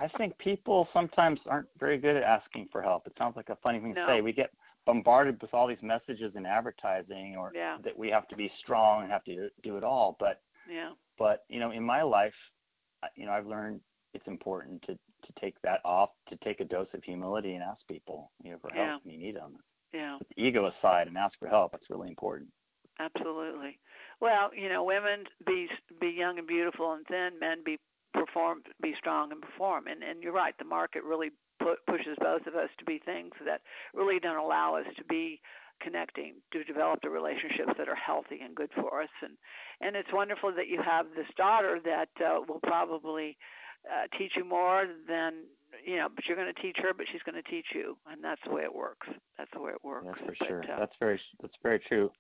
I 0.00 0.08
think 0.16 0.36
people 0.38 0.88
sometimes 0.94 1.38
aren't 1.46 1.68
very 1.78 1.98
good 1.98 2.16
at 2.16 2.22
asking 2.22 2.68
for 2.72 2.80
help. 2.80 3.06
It 3.06 3.12
sounds 3.18 3.36
like 3.36 3.50
a 3.50 3.56
funny 3.56 3.80
thing 3.80 3.92
No. 3.92 4.06
to 4.06 4.12
say. 4.12 4.20
We 4.22 4.32
get 4.32 4.50
bombarded 4.92 5.40
with 5.40 5.52
all 5.54 5.66
these 5.66 5.82
messages 5.82 6.32
in 6.36 6.44
advertising 6.46 7.36
or 7.36 7.52
Yeah. 7.54 7.78
that 7.84 7.96
we 7.96 8.08
have 8.10 8.26
to 8.28 8.36
be 8.36 8.50
strong 8.62 9.02
and 9.02 9.12
have 9.12 9.24
to 9.24 9.50
do 9.62 9.76
it 9.76 9.84
all. 9.84 10.16
But 10.18 10.42
yeah 10.68 10.92
but 11.18 11.44
you 11.48 11.60
know, 11.60 11.70
in 11.70 11.82
my 11.84 12.02
life, 12.02 12.34
you 13.14 13.26
know, 13.26 13.32
I've 13.32 13.46
learned 13.46 13.80
it's 14.14 14.26
important 14.26 14.82
to 14.86 14.94
to 14.94 15.32
take 15.40 15.54
that 15.62 15.80
off, 15.84 16.10
to 16.30 16.36
take 16.42 16.60
a 16.60 16.64
dose 16.64 16.88
of 16.94 17.04
humility 17.04 17.52
and 17.54 17.62
ask 17.62 17.80
people, 17.86 18.32
you 18.42 18.50
know, 18.52 18.58
for 18.58 18.70
Yeah. 18.74 18.92
help 18.92 19.04
when 19.04 19.14
you 19.14 19.20
need 19.26 19.36
them. 19.36 19.52
yeah 19.92 20.16
Put 20.18 20.28
the 20.34 20.42
ego 20.42 20.66
aside 20.66 21.08
and 21.08 21.16
ask 21.18 21.38
for 21.38 21.48
help. 21.48 21.72
That's 21.72 21.90
really 21.90 22.08
important. 22.08 22.50
Absolutely. 22.98 23.78
Well, 24.20 24.54
you 24.54 24.68
know, 24.68 24.82
women 24.84 25.26
be 25.46 25.68
be 26.00 26.08
young 26.08 26.38
and 26.38 26.46
beautiful, 26.46 26.92
and 26.92 27.06
thin 27.06 27.38
men 27.38 27.62
be 27.64 27.78
perform, 28.14 28.62
be 28.82 28.94
strong 28.98 29.32
and 29.32 29.40
perform. 29.42 29.86
And 29.86 30.02
and 30.02 30.22
you're 30.22 30.32
right. 30.44 30.56
The 30.58 30.64
market 30.64 31.02
really 31.04 31.30
pu- 31.60 31.82
pushes 31.86 32.16
both 32.20 32.46
of 32.46 32.54
us 32.54 32.70
to 32.78 32.84
be 32.84 32.98
things 33.04 33.32
that 33.44 33.60
really 33.94 34.18
don't 34.18 34.36
allow 34.36 34.76
us 34.76 34.86
to 34.96 35.04
be 35.04 35.40
connecting 35.82 36.34
to 36.52 36.62
develop 36.64 37.00
the 37.02 37.08
relationships 37.08 37.72
that 37.78 37.88
are 37.88 37.96
healthy 37.96 38.40
and 38.44 38.54
good 38.54 38.70
for 38.74 39.02
us. 39.02 39.08
And 39.22 39.34
and 39.80 39.96
it's 39.96 40.12
wonderful 40.12 40.52
that 40.56 40.68
you 40.68 40.80
have 40.82 41.06
this 41.16 41.26
daughter 41.36 41.78
that 41.84 42.10
uh, 42.24 42.40
will 42.46 42.60
probably 42.62 43.36
uh, 43.88 44.06
teach 44.18 44.32
you 44.36 44.44
more 44.44 44.86
than 45.08 45.44
you 45.86 45.96
know, 45.96 46.08
but 46.14 46.24
you're 46.26 46.36
going 46.36 46.52
to 46.52 46.60
teach 46.60 46.76
her, 46.82 46.92
but 46.92 47.06
she's 47.12 47.22
going 47.22 47.40
to 47.40 47.48
teach 47.48 47.66
you, 47.74 47.96
and 48.10 48.22
that's 48.22 48.40
the 48.44 48.52
way 48.52 48.62
it 48.62 48.74
works. 48.74 49.06
That's 49.38 49.50
the 49.54 49.60
way 49.60 49.70
it 49.70 49.84
works. 49.84 50.06
That's 50.06 50.20
for 50.20 50.34
but, 50.38 50.48
sure. 50.48 50.64
Uh, 50.64 50.78
that's 50.80 50.96
very 50.98 51.20
that's 51.40 51.54
very 51.62 51.80
true. 51.88 52.10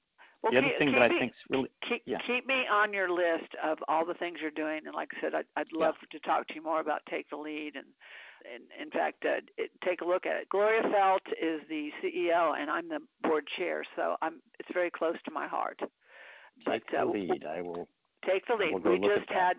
Well, 0.42 0.52
the 0.52 0.58
other 0.58 0.68
keep, 0.68 0.78
thing 0.78 0.88
keep 0.88 0.98
that 0.98 1.10
me, 1.10 1.16
I 1.16 1.20
think's 1.20 1.36
really 1.50 1.70
keep, 1.86 2.02
yeah. 2.06 2.16
keep 2.26 2.46
me 2.46 2.62
on 2.72 2.94
your 2.94 3.10
list 3.10 3.52
of 3.62 3.76
all 3.88 4.06
the 4.06 4.14
things 4.14 4.38
you're 4.40 4.50
doing, 4.50 4.80
and 4.86 4.94
like 4.94 5.10
I 5.18 5.20
said, 5.20 5.34
I'd, 5.34 5.44
I'd 5.56 5.72
love 5.72 5.96
Yeah. 6.00 6.18
to 6.18 6.26
talk 6.26 6.48
to 6.48 6.54
you 6.54 6.62
more 6.62 6.80
about 6.80 7.02
Take 7.10 7.28
the 7.28 7.36
Lead, 7.36 7.72
and, 7.76 7.84
and 8.52 8.64
in 8.80 8.90
fact, 8.90 9.24
uh, 9.24 9.40
it, 9.56 9.70
take 9.84 10.00
a 10.00 10.04
look 10.04 10.26
at 10.26 10.36
it. 10.36 10.48
Gloria 10.48 10.82
Feldt 10.82 11.26
is 11.40 11.60
the 11.68 11.90
CEO, 12.02 12.58
and 12.58 12.70
I'm 12.70 12.88
the 12.88 13.00
board 13.22 13.44
chair, 13.58 13.84
so 13.96 14.16
I'm 14.22 14.40
it's 14.58 14.68
very 14.72 14.90
close 14.90 15.16
to 15.24 15.30
my 15.30 15.46
heart. 15.46 15.78
Take 15.80 15.86
but, 16.64 16.82
the 16.90 17.02
uh, 17.02 17.04
lead. 17.06 17.44
I 17.48 17.62
will. 17.62 17.88
Take 18.26 18.46
the 18.46 18.54
lead. 18.54 18.72
We'll 18.72 18.92
we 18.92 18.98
just 18.98 19.28
that. 19.28 19.36
had 19.36 19.56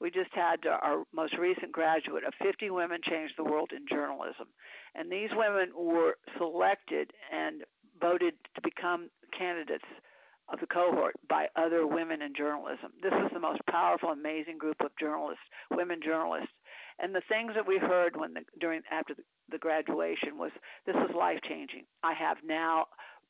we 0.00 0.10
just 0.10 0.32
had 0.32 0.66
our 0.66 1.04
most 1.14 1.36
recent 1.38 1.72
graduate 1.72 2.24
of 2.24 2.34
50 2.42 2.70
women 2.70 3.00
change 3.08 3.30
the 3.36 3.44
world 3.44 3.70
in 3.74 3.86
journalism, 3.88 4.48
and 4.94 5.10
these 5.10 5.30
women 5.32 5.70
were 5.76 6.16
selected 6.38 7.12
and 7.32 7.62
voted 8.00 8.34
to 8.54 8.60
become 8.62 9.08
candidates 9.36 9.84
of 10.52 10.60
the 10.60 10.66
cohort 10.66 11.14
by 11.28 11.46
other 11.56 11.86
women 11.86 12.20
in 12.20 12.34
journalism. 12.34 12.92
This 13.02 13.12
is 13.12 13.30
the 13.32 13.40
most 13.40 13.60
powerful, 13.70 14.10
amazing 14.10 14.58
group 14.58 14.80
of 14.80 14.90
journalists, 14.98 15.44
women 15.70 16.00
journalists. 16.04 16.52
And 16.98 17.14
the 17.14 17.22
things 17.28 17.52
that 17.54 17.66
we 17.66 17.78
heard 17.78 18.16
when 18.16 18.34
the, 18.34 18.40
during 18.60 18.82
after 18.90 19.14
the, 19.14 19.22
the 19.50 19.58
graduation 19.58 20.38
was 20.38 20.50
this 20.86 20.96
is 20.96 21.14
life 21.16 21.38
changing. 21.48 21.84
I 22.02 22.14
have 22.14 22.38
now 22.44 22.86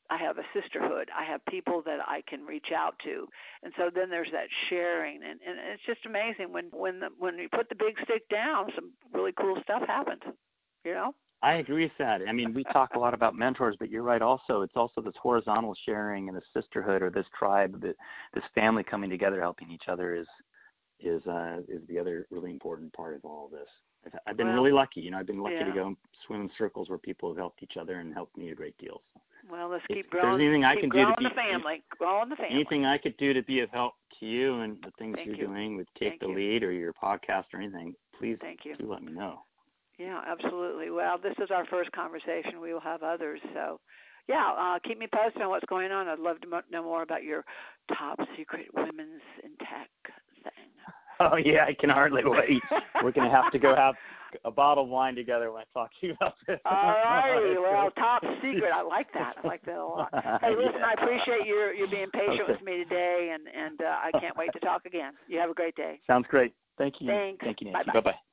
I 0.09 0.17
have 0.17 0.37
a 0.37 0.43
sisterhood. 0.53 1.09
I 1.17 1.23
have 1.23 1.43
people 1.45 1.81
that 1.85 1.99
I 2.05 2.21
can 2.27 2.45
reach 2.45 2.67
out 2.75 2.95
to, 3.05 3.27
and 3.63 3.73
so 3.77 3.89
then 3.93 4.09
there's 4.09 4.31
that 4.31 4.47
sharing, 4.69 5.15
and, 5.23 5.39
and 5.47 5.57
it's 5.73 5.85
just 5.85 6.05
amazing 6.05 6.51
when 6.51 6.65
when 6.71 6.99
the, 6.99 7.07
when 7.17 7.37
you 7.37 7.47
put 7.49 7.69
the 7.69 7.75
big 7.75 7.95
stick 8.03 8.27
down, 8.29 8.67
some 8.75 8.91
really 9.13 9.31
cool 9.39 9.57
stuff 9.63 9.83
happens. 9.87 10.21
You 10.83 10.93
know. 10.93 11.15
I 11.41 11.55
agree 11.55 11.83
with 11.83 11.97
that. 11.99 12.21
I 12.27 12.31
mean, 12.31 12.53
we 12.53 12.63
talk 12.63 12.91
a 12.95 12.99
lot 12.99 13.13
about 13.13 13.35
mentors, 13.35 13.75
but 13.77 13.89
you're 13.89 14.01
right. 14.01 14.21
Also, 14.21 14.61
it's 14.61 14.77
also 14.77 15.01
this 15.01 15.13
horizontal 15.21 15.75
sharing 15.85 16.29
and 16.29 16.37
the 16.37 16.41
sisterhood 16.53 17.01
or 17.01 17.09
this 17.09 17.25
tribe, 17.37 17.81
this 17.81 18.43
family 18.55 18.83
coming 18.83 19.09
together, 19.09 19.41
helping 19.41 19.69
each 19.69 19.89
other 19.89 20.15
is 20.15 20.27
is 21.05 21.25
uh, 21.27 21.59
is 21.67 21.81
the 21.87 21.97
other 21.99 22.27
really 22.31 22.51
important 22.51 22.91
part 22.93 23.15
of 23.15 23.25
all 23.25 23.45
of 23.45 23.51
this. 23.51 23.67
I've, 24.05 24.19
I've 24.27 24.37
been 24.37 24.47
Well, 24.47 24.55
really 24.57 24.71
lucky. 24.71 25.01
You 25.01 25.11
know, 25.11 25.17
I've 25.19 25.27
been 25.27 25.41
lucky 25.41 25.55
yeah. 25.55 25.65
to 25.65 25.71
go 25.71 25.87
and 25.87 25.97
swim 26.27 26.41
in 26.41 26.49
circles 26.57 26.89
where 26.89 26.97
people 26.97 27.29
have 27.29 27.37
helped 27.37 27.63
each 27.63 27.77
other 27.79 27.99
and 27.99 28.13
helped 28.13 28.37
me 28.37 28.49
a 28.51 28.55
great 28.55 28.77
deal. 28.77 29.01
So 29.13 29.21
Well, 29.51 29.69
let's 29.69 29.83
If 29.89 29.95
keep 29.95 30.11
there's 30.11 30.21
growing. 30.23 30.41
anything 30.41 30.63
I 30.65 30.75
can 30.75 30.89
do 30.89 31.05
to 31.05 31.13
be- 31.17 31.23
the 31.23 31.29
family. 31.35 31.83
Growing 31.97 32.29
the 32.29 32.35
family. 32.35 32.55
anything 32.55 32.85
I 32.85 32.97
could 32.97 33.15
do 33.17 33.33
to 33.33 33.41
be 33.43 33.59
of 33.61 33.69
help 33.69 33.93
to 34.19 34.25
you 34.25 34.59
and 34.61 34.77
the 34.83 34.91
things 34.99 35.15
Thank 35.15 35.27
you're 35.27 35.35
you. 35.37 35.47
doing 35.47 35.77
with 35.77 35.87
Take 35.99 36.09
Thank 36.09 36.21
the 36.21 36.27
you. 36.27 36.35
Lead 36.35 36.63
or 36.63 36.71
your 36.71 36.93
podcast 36.93 37.45
or 37.53 37.59
anything, 37.61 37.95
please 38.19 38.37
Thank 38.41 38.65
you. 38.65 38.75
do 38.75 38.91
let 38.91 39.03
me 39.03 39.11
know. 39.13 39.39
Yeah, 39.99 40.21
absolutely. 40.27 40.89
Well, 40.89 41.17
this 41.21 41.35
is 41.41 41.51
our 41.51 41.65
first 41.67 41.91
conversation. 41.91 42.59
We 42.61 42.73
will 42.73 42.81
have 42.81 43.03
others. 43.03 43.39
So, 43.53 43.79
yeah, 44.27 44.51
uh, 44.57 44.79
keep 44.83 44.97
me 44.97 45.07
posted 45.13 45.41
on 45.43 45.49
what's 45.49 45.65
going 45.67 45.91
on. 45.91 46.07
I'd 46.07 46.17
love 46.19 46.41
to 46.41 46.47
know 46.71 46.83
more 46.83 47.03
about 47.03 47.23
your 47.23 47.45
top 47.97 48.17
secret 48.35 48.67
women's 48.73 49.21
in 49.43 49.51
tech. 49.59 49.89
Oh 51.19 51.37
yeah, 51.37 51.65
I 51.65 51.73
can 51.79 51.89
hardly 51.89 52.21
wait. 52.25 52.61
We're 53.03 53.11
gonna 53.11 53.31
have 53.31 53.51
to 53.51 53.59
go 53.59 53.75
have 53.75 53.95
a 54.45 54.51
bottle 54.51 54.83
of 54.85 54.89
wine 54.89 55.15
together 55.15 55.51
when 55.51 55.61
I 55.61 55.65
talk 55.73 55.91
to 56.01 56.07
you 56.07 56.13
about 56.13 56.33
this. 56.47 56.59
All 56.65 56.73
Well, 57.61 57.91
top 57.91 58.23
secret. 58.41 58.71
I 58.73 58.81
like 58.81 59.11
that. 59.13 59.35
I 59.43 59.47
like 59.47 59.61
that 59.65 59.77
a 59.77 59.85
lot. 59.85 60.09
Hey, 60.41 60.55
listen, 60.57 60.81
I 60.83 60.93
appreciate 61.01 61.45
your 61.45 61.73
you 61.73 61.87
being 61.89 62.09
patient 62.11 62.41
Okay. 62.41 62.53
with 62.53 62.61
me 62.63 62.77
today, 62.83 63.33
and 63.33 63.43
and 63.47 63.81
uh, 63.81 63.85
I 63.85 64.11
can't 64.19 64.35
wait 64.35 64.51
to 64.53 64.59
talk 64.59 64.85
again. 64.85 65.13
You 65.27 65.39
have 65.39 65.49
a 65.49 65.53
great 65.53 65.75
day. 65.75 65.99
Sounds 66.07 66.25
great. 66.29 66.53
Thank 66.77 66.95
you. 66.99 67.07
Thanks. 67.07 67.43
Thank 67.43 67.61
you, 67.61 67.71
Nancy. 67.71 67.91
Bye 67.93 68.01
bye. 68.01 68.11